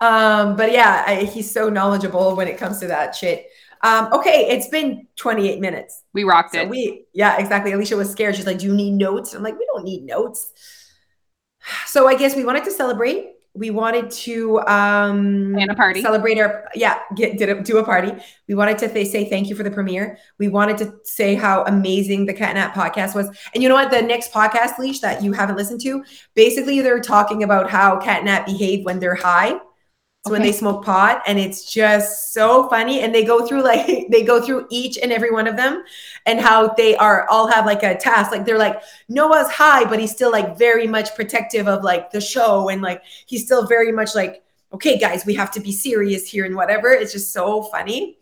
um, 0.01 0.57
but 0.57 0.71
yeah, 0.71 1.03
I, 1.07 1.29
he's 1.31 1.49
so 1.49 1.69
knowledgeable 1.69 2.35
when 2.35 2.49
it 2.49 2.57
comes 2.57 2.79
to 2.79 2.87
that 2.87 3.15
shit. 3.15 3.47
Um, 3.85 4.11
okay, 4.13 4.47
it's 4.49 4.67
been 4.67 5.07
28 5.15 5.59
minutes. 5.59 6.01
We 6.13 6.23
rocked 6.23 6.53
So 6.53 6.61
it. 6.61 6.69
we, 6.69 7.05
yeah, 7.13 7.37
exactly. 7.37 7.71
Alicia 7.71 7.95
was 7.95 8.09
scared. 8.09 8.35
She's 8.35 8.47
like, 8.47 8.57
"Do 8.59 8.65
you 8.65 8.73
need 8.73 8.91
notes?" 8.91 9.33
I'm 9.35 9.43
like, 9.43 9.57
"We 9.59 9.65
don't 9.73 9.83
need 9.85 10.03
notes." 10.03 10.51
So 11.87 12.07
I 12.07 12.15
guess 12.15 12.35
we 12.35 12.43
wanted 12.45 12.63
to 12.65 12.71
celebrate. 12.71 13.31
We 13.53 13.69
wanted 13.71 14.11
to 14.11 14.59
um 14.67 15.53
Plan 15.53 15.69
a 15.69 15.75
party. 15.75 16.01
celebrate 16.01 16.37
our 16.37 16.65
yeah, 16.75 16.99
get 17.15 17.37
did 17.37 17.49
a, 17.49 17.63
do 17.63 17.77
a 17.77 17.83
party. 17.83 18.11
We 18.47 18.53
wanted 18.55 18.77
to 18.79 18.87
th- 18.89 19.07
say 19.07 19.29
thank 19.29 19.47
you 19.49 19.55
for 19.55 19.63
the 19.63 19.71
premiere. 19.71 20.17
We 20.37 20.49
wanted 20.49 20.77
to 20.79 20.93
say 21.05 21.35
how 21.35 21.63
amazing 21.63 22.25
the 22.25 22.33
Catnat 22.33 22.73
podcast 22.73 23.15
was. 23.15 23.27
And 23.53 23.63
you 23.63 23.69
know 23.69 23.75
what? 23.75 23.91
The 23.91 24.01
next 24.01 24.33
podcast, 24.33 24.77
Leash, 24.77 24.99
that 24.99 25.23
you 25.23 25.31
haven't 25.31 25.55
listened 25.55 25.81
to, 25.81 26.03
basically 26.35 26.81
they're 26.81 26.99
talking 27.01 27.43
about 27.43 27.69
how 27.69 27.97
Catnat 27.99 28.45
behave 28.45 28.83
when 28.83 28.99
they're 28.99 29.15
high. 29.15 29.55
So 30.25 30.31
when 30.31 30.41
they 30.41 30.53
smoke 30.53 30.83
pot, 30.83 31.21
and 31.27 31.37
it's 31.37 31.71
just 31.71 32.33
so 32.33 32.67
funny. 32.67 33.01
And 33.01 33.13
they 33.13 33.23
go 33.23 33.45
through 33.45 33.61
like 33.61 34.07
they 34.09 34.23
go 34.23 34.41
through 34.41 34.65
each 34.71 34.97
and 34.97 35.11
every 35.11 35.29
one 35.29 35.45
of 35.45 35.55
them, 35.55 35.83
and 36.25 36.39
how 36.39 36.69
they 36.69 36.95
are 36.97 37.27
all 37.29 37.45
have 37.47 37.67
like 37.67 37.83
a 37.83 37.95
task. 37.95 38.31
Like 38.31 38.43
they're 38.43 38.57
like 38.57 38.81
Noah's 39.07 39.51
high, 39.51 39.85
but 39.85 39.99
he's 39.99 40.11
still 40.11 40.31
like 40.31 40.57
very 40.57 40.87
much 40.87 41.13
protective 41.15 41.67
of 41.67 41.83
like 41.83 42.09
the 42.09 42.19
show, 42.19 42.69
and 42.69 42.81
like 42.81 43.03
he's 43.27 43.45
still 43.45 43.67
very 43.67 43.91
much 43.91 44.15
like, 44.15 44.43
okay, 44.73 44.97
guys, 44.97 45.27
we 45.27 45.35
have 45.35 45.51
to 45.51 45.59
be 45.59 45.71
serious 45.71 46.27
here 46.27 46.45
and 46.45 46.55
whatever. 46.55 46.89
It's 46.89 47.13
just 47.13 47.31
so 47.31 47.61
funny. 47.61 48.17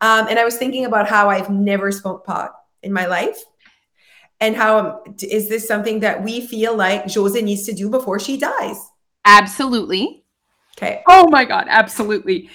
Um, 0.00 0.28
and 0.28 0.38
I 0.38 0.44
was 0.44 0.56
thinking 0.56 0.84
about 0.84 1.08
how 1.08 1.28
I've 1.28 1.50
never 1.50 1.90
smoked 1.90 2.24
pot 2.24 2.52
in 2.84 2.92
my 2.92 3.06
life. 3.06 3.42
And 4.40 4.54
how 4.54 4.78
um, 4.78 5.16
is 5.20 5.48
this 5.48 5.66
something 5.66 5.98
that 6.00 6.22
we 6.22 6.46
feel 6.46 6.76
like 6.76 7.12
Jose 7.12 7.42
needs 7.42 7.64
to 7.66 7.72
do 7.72 7.90
before 7.90 8.20
she 8.20 8.36
dies? 8.36 8.78
Absolutely. 9.24 10.22
Okay. 10.78 11.02
Oh 11.08 11.28
my 11.28 11.44
god, 11.44 11.66
absolutely. 11.68 12.48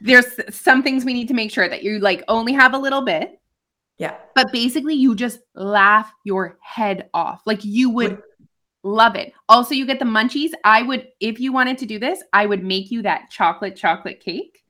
There's 0.00 0.26
some 0.50 0.82
things 0.82 1.04
we 1.04 1.14
need 1.14 1.28
to 1.28 1.34
make 1.34 1.50
sure 1.50 1.68
that 1.68 1.82
you 1.84 2.00
like 2.00 2.24
only 2.26 2.52
have 2.52 2.74
a 2.74 2.78
little 2.78 3.02
bit, 3.02 3.40
Yeah. 3.96 4.16
but 4.34 4.50
basically 4.52 4.94
you 4.94 5.14
just 5.14 5.38
laugh 5.54 6.12
your 6.24 6.58
head 6.60 7.08
off. 7.14 7.42
Like 7.46 7.64
you 7.64 7.90
would 7.90 8.22
love 8.82 9.14
it. 9.14 9.32
Also, 9.48 9.74
you 9.74 9.86
get 9.86 9.98
the 10.00 10.04
munchies. 10.04 10.50
I 10.64 10.82
would, 10.82 11.08
if 11.20 11.38
you 11.38 11.52
wanted 11.52 11.78
to 11.78 11.86
do 11.86 11.98
this, 11.98 12.22
I 12.32 12.44
would 12.44 12.64
make 12.64 12.90
you 12.90 13.02
that 13.02 13.30
chocolate 13.30 13.76
chocolate 13.76 14.20
cake. 14.20 14.64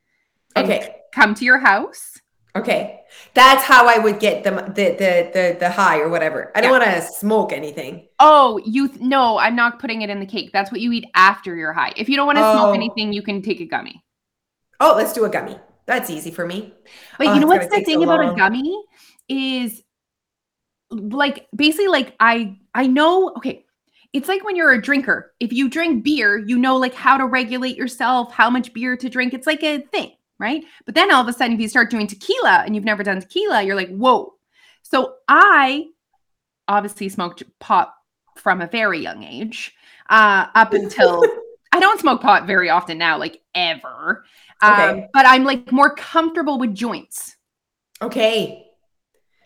Okay. 0.56 0.96
Come 1.12 1.34
to 1.34 1.44
your 1.44 1.58
house. 1.58 2.20
Okay. 2.56 3.00
That's 3.34 3.62
how 3.62 3.86
I 3.86 3.98
would 3.98 4.18
get 4.18 4.42
the 4.44 4.50
the 4.50 4.96
the 4.98 5.30
the, 5.32 5.56
the 5.60 5.70
high 5.70 5.98
or 6.00 6.08
whatever. 6.08 6.50
I 6.54 6.60
don't 6.60 6.70
want 6.70 6.84
to 6.84 7.00
smoke 7.02 7.52
anything. 7.52 8.08
Oh, 8.18 8.60
you 8.64 8.88
th- 8.88 9.00
no, 9.00 9.38
I'm 9.38 9.54
not 9.54 9.78
putting 9.78 10.02
it 10.02 10.10
in 10.10 10.20
the 10.20 10.26
cake. 10.26 10.50
That's 10.52 10.72
what 10.72 10.80
you 10.80 10.92
eat 10.92 11.06
after 11.14 11.54
you're 11.56 11.72
high. 11.72 11.92
If 11.96 12.08
you 12.08 12.16
don't 12.16 12.26
want 12.26 12.38
to 12.38 12.44
Oh. 12.44 12.52
smoke 12.52 12.74
anything, 12.74 13.12
you 13.12 13.22
can 13.22 13.40
take 13.42 13.60
a 13.60 13.66
gummy. 13.66 14.02
Oh, 14.80 14.94
let's 14.96 15.12
do 15.12 15.24
a 15.24 15.28
gummy. 15.28 15.58
That's 15.86 16.10
easy 16.10 16.30
for 16.30 16.46
me. 16.46 16.72
But 17.18 17.28
Oh, 17.28 17.34
you 17.34 17.40
know 17.40 17.46
what's 17.46 17.66
the 17.66 17.82
thing 17.82 17.96
so 17.96 18.02
about 18.02 18.32
a 18.32 18.34
gummy 18.34 18.76
is 19.28 19.82
like 20.90 21.46
basically 21.54 21.88
like 21.88 22.14
I 22.18 22.58
I 22.74 22.86
know 22.86 23.32
okay. 23.36 23.64
It's 24.12 24.28
like 24.28 24.42
when 24.42 24.56
you're 24.56 24.72
a 24.72 24.82
drinker. 24.82 25.32
If 25.38 25.52
you 25.52 25.68
drink 25.68 26.02
beer, 26.02 26.36
you 26.36 26.58
know 26.58 26.76
like 26.76 26.94
how 26.94 27.16
to 27.16 27.26
regulate 27.26 27.76
yourself, 27.76 28.32
how 28.32 28.50
much 28.50 28.72
beer 28.72 28.96
to 28.96 29.08
drink. 29.08 29.34
It's 29.34 29.46
like 29.46 29.62
a 29.62 29.78
thing. 29.78 30.12
Right? 30.40 30.64
But 30.86 30.94
then 30.96 31.12
all 31.12 31.22
of 31.22 31.28
a 31.28 31.32
sudden, 31.32 31.54
if 31.54 31.60
you 31.60 31.68
start 31.68 31.90
doing 31.90 32.08
tequila 32.08 32.64
and 32.66 32.74
you've 32.74 32.84
never 32.84 33.04
done 33.04 33.20
tequila, 33.20 33.62
you're 33.62 33.76
like, 33.76 33.90
whoa. 33.90 34.34
So 34.82 35.14
I 35.28 35.86
obviously 36.68 37.08
smoked 37.08 37.42
pot 37.60 37.94
from 38.36 38.60
a 38.60 38.66
very 38.66 39.00
young 39.00 39.22
age, 39.24 39.74
uh, 40.08 40.46
up 40.54 40.72
until 40.74 41.22
I 41.72 41.80
don't 41.80 42.00
smoke 42.00 42.20
pot 42.22 42.46
very 42.46 42.70
often 42.70 42.98
now, 42.98 43.18
like 43.18 43.40
ever. 43.54 44.24
Okay. 44.64 44.88
Um, 44.90 45.04
but 45.12 45.26
I'm 45.26 45.44
like 45.44 45.70
more 45.72 45.94
comfortable 45.94 46.58
with 46.58 46.74
joints 46.74 47.36
Okay. 48.02 48.66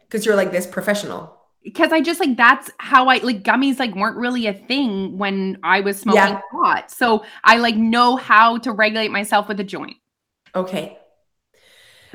Because 0.09 0.25
you're 0.27 0.37
like 0.37 0.53
this 0.53 0.67
professional. 0.67 1.37
because 1.63 1.93
I 1.93 2.01
just 2.01 2.21
like 2.21 2.37
that's 2.37 2.71
how 2.79 3.09
I 3.09 3.19
like 3.19 3.43
gummies 3.43 3.79
like 3.79 3.95
weren't 3.95 4.17
really 4.17 4.47
a 4.47 4.53
thing 4.55 5.19
when 5.19 5.59
I 5.63 5.81
was 5.81 5.99
smoking 5.99 6.35
Yeah. 6.35 6.41
pot. 6.53 6.91
So 6.91 7.25
I 7.43 7.57
like 7.59 7.77
know 7.77 8.17
how 8.17 8.59
to 8.59 8.73
regulate 8.73 9.11
myself 9.11 9.49
with 9.49 9.59
a 9.61 9.65
joint. 9.65 9.97
Okay. 10.55 10.99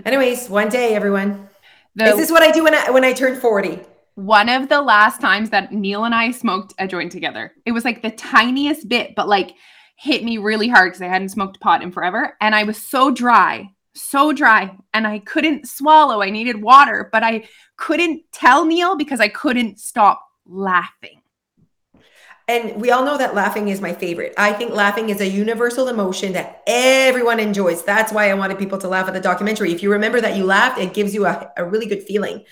Anyways, 0.06 0.49
one 0.49 0.69
day, 0.69 0.95
everyone. 0.95 1.49
The, 1.95 2.06
This 2.06 2.19
is 2.19 2.32
what 2.32 2.41
I 2.43 2.52
do 2.52 2.63
when 2.63 2.73
I 2.73 2.89
when 2.89 3.04
I 3.04 3.13
turn 3.13 3.39
40. 3.39 3.82
one 4.15 4.47
of 4.49 4.69
the 4.69 4.82
last 4.82 5.19
times 5.21 5.49
that 5.49 5.73
Neil 5.73 6.06
and 6.06 6.15
I 6.15 6.32
smoked 6.32 6.73
a 6.80 6.88
joint 6.88 7.12
together. 7.12 7.52
It 7.65 7.71
was 7.73 7.84
like 7.86 8.02
the 8.02 8.12
tiniest 8.12 8.88
bit, 8.88 9.15
but 9.15 9.28
like 9.28 9.52
hit 9.97 10.23
me 10.23 10.38
really 10.38 10.69
hard 10.69 10.91
because 10.91 11.02
I 11.02 11.08
hadn't 11.08 11.30
smoked 11.30 11.60
pot 11.60 11.84
in 11.84 11.91
forever. 11.91 12.38
And 12.39 12.56
I 12.56 12.63
was 12.63 12.78
so 12.78 13.12
dry, 13.12 13.69
so 13.93 14.32
dry, 14.32 14.75
and 14.93 15.06
I 15.06 15.19
couldn't 15.19 15.67
swallow. 15.67 16.21
I 16.21 16.30
needed 16.30 16.62
water, 16.62 17.10
but 17.12 17.23
I 17.23 17.49
couldn't 17.75 18.21
tell 18.32 18.63
Neil 18.65 18.95
because 18.95 19.19
I 19.19 19.28
couldn't 19.28 19.80
stop 19.80 20.25
laughing. 20.45 21.19
And 22.50 22.82
we 22.82 22.90
all 22.90 23.06
know 23.06 23.16
that 23.16 23.36
laughing 23.36 23.68
is 23.68 23.80
my 23.80 23.94
favorite. 23.94 24.34
I 24.36 24.54
think 24.54 24.72
laughing 24.74 25.12
is 25.12 25.22
a 25.22 25.28
universal 25.28 25.88
emotion 25.88 26.34
that 26.34 26.64
everyone 26.66 27.40
enjoys. 27.40 27.84
That's 27.84 28.12
why 28.12 28.32
I 28.32 28.34
wanted 28.34 28.58
people 28.58 28.80
to 28.80 28.88
laugh 28.88 29.08
at 29.08 29.14
the 29.14 29.20
documentary. 29.20 29.72
If 29.72 29.84
you 29.84 29.92
remember 29.92 30.20
that 30.20 30.36
you 30.36 30.46
laughed, 30.46 30.80
it 30.80 30.96
gives 30.96 31.14
you 31.14 31.28
a, 31.28 31.52
a 31.58 31.64
really 31.64 31.86
good 31.86 32.02
feeling. 32.02 32.44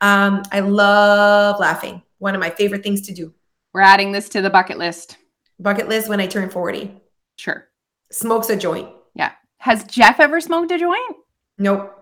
Um, 0.00 0.44
I 0.52 0.60
love 0.60 1.58
laughing. 1.58 2.00
One 2.18 2.36
of 2.36 2.40
my 2.40 2.50
favorite 2.50 2.84
things 2.84 3.00
to 3.08 3.12
do. 3.12 3.34
We're 3.72 3.80
adding 3.80 4.12
this 4.12 4.28
to 4.28 4.40
the 4.40 4.50
bucket 4.50 4.78
list. 4.78 5.16
Bucket 5.58 5.88
list 5.88 6.08
when 6.08 6.20
I 6.20 6.28
turn 6.28 6.48
40. 6.48 7.00
Sure. 7.34 7.66
Smokes 8.12 8.50
a 8.50 8.56
joint. 8.56 8.88
Yeah. 9.16 9.32
Has 9.58 9.82
Jeff 9.82 10.20
ever 10.20 10.40
smoked 10.40 10.70
a 10.70 10.78
joint? 10.78 11.16
Nope. 11.58 11.92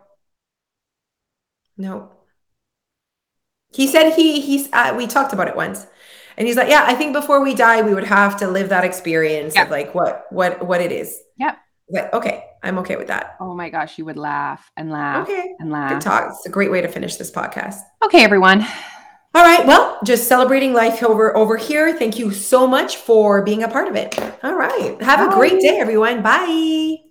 Nope. 1.78 2.14
He 3.72 3.86
said 3.86 4.12
he 4.12 4.42
he's 4.42 4.68
uh, 4.72 4.94
we 4.96 5.06
talked 5.06 5.32
about 5.32 5.48
it 5.48 5.56
once. 5.56 5.86
And 6.38 6.46
he's 6.48 6.56
like, 6.56 6.68
yeah, 6.70 6.84
I 6.86 6.94
think 6.94 7.12
before 7.12 7.42
we 7.42 7.54
die, 7.54 7.82
we 7.82 7.92
would 7.92 8.04
have 8.04 8.38
to 8.38 8.48
live 8.48 8.70
that 8.70 8.84
experience 8.84 9.54
Yeah. 9.56 9.64
of 9.64 9.70
like 9.70 9.94
what 9.94 10.24
what 10.30 10.64
what 10.66 10.80
it 10.80 10.92
is. 10.92 11.18
Yep. 11.36 11.58
Like, 11.90 12.12
okay, 12.14 12.44
I'm 12.62 12.78
okay 12.78 12.96
with 12.96 13.08
that. 13.08 13.36
Oh 13.40 13.54
my 13.54 13.68
gosh, 13.70 13.98
you 13.98 14.04
would 14.04 14.16
laugh 14.16 14.70
and 14.76 14.90
laugh 14.90 15.28
Okay. 15.28 15.54
and 15.58 15.68
Good 15.68 15.72
laugh. 15.72 16.02
talk. 16.04 16.28
It's 16.30 16.46
a 16.46 16.50
great 16.50 16.70
way 16.70 16.80
to 16.80 16.88
finish 16.88 17.16
this 17.16 17.30
podcast. 17.30 17.76
Okay, 18.04 18.22
everyone. 18.24 18.62
All 19.34 19.42
right. 19.44 19.66
Well, 19.66 19.98
just 20.04 20.26
celebrating 20.28 20.72
life 20.72 21.02
over 21.02 21.36
over 21.36 21.56
here. 21.56 21.92
Thank 21.96 22.18
you 22.18 22.30
so 22.30 22.66
much 22.66 22.96
for 22.96 23.42
being 23.42 23.62
a 23.62 23.68
part 23.68 23.88
of 23.88 23.96
it. 23.96 24.18
All 24.44 24.54
right. 24.54 25.00
Have 25.02 25.20
a 25.30 25.34
great 25.34 25.60
day, 25.60 25.78
everyone. 25.80 26.22
Bye. 26.22 27.07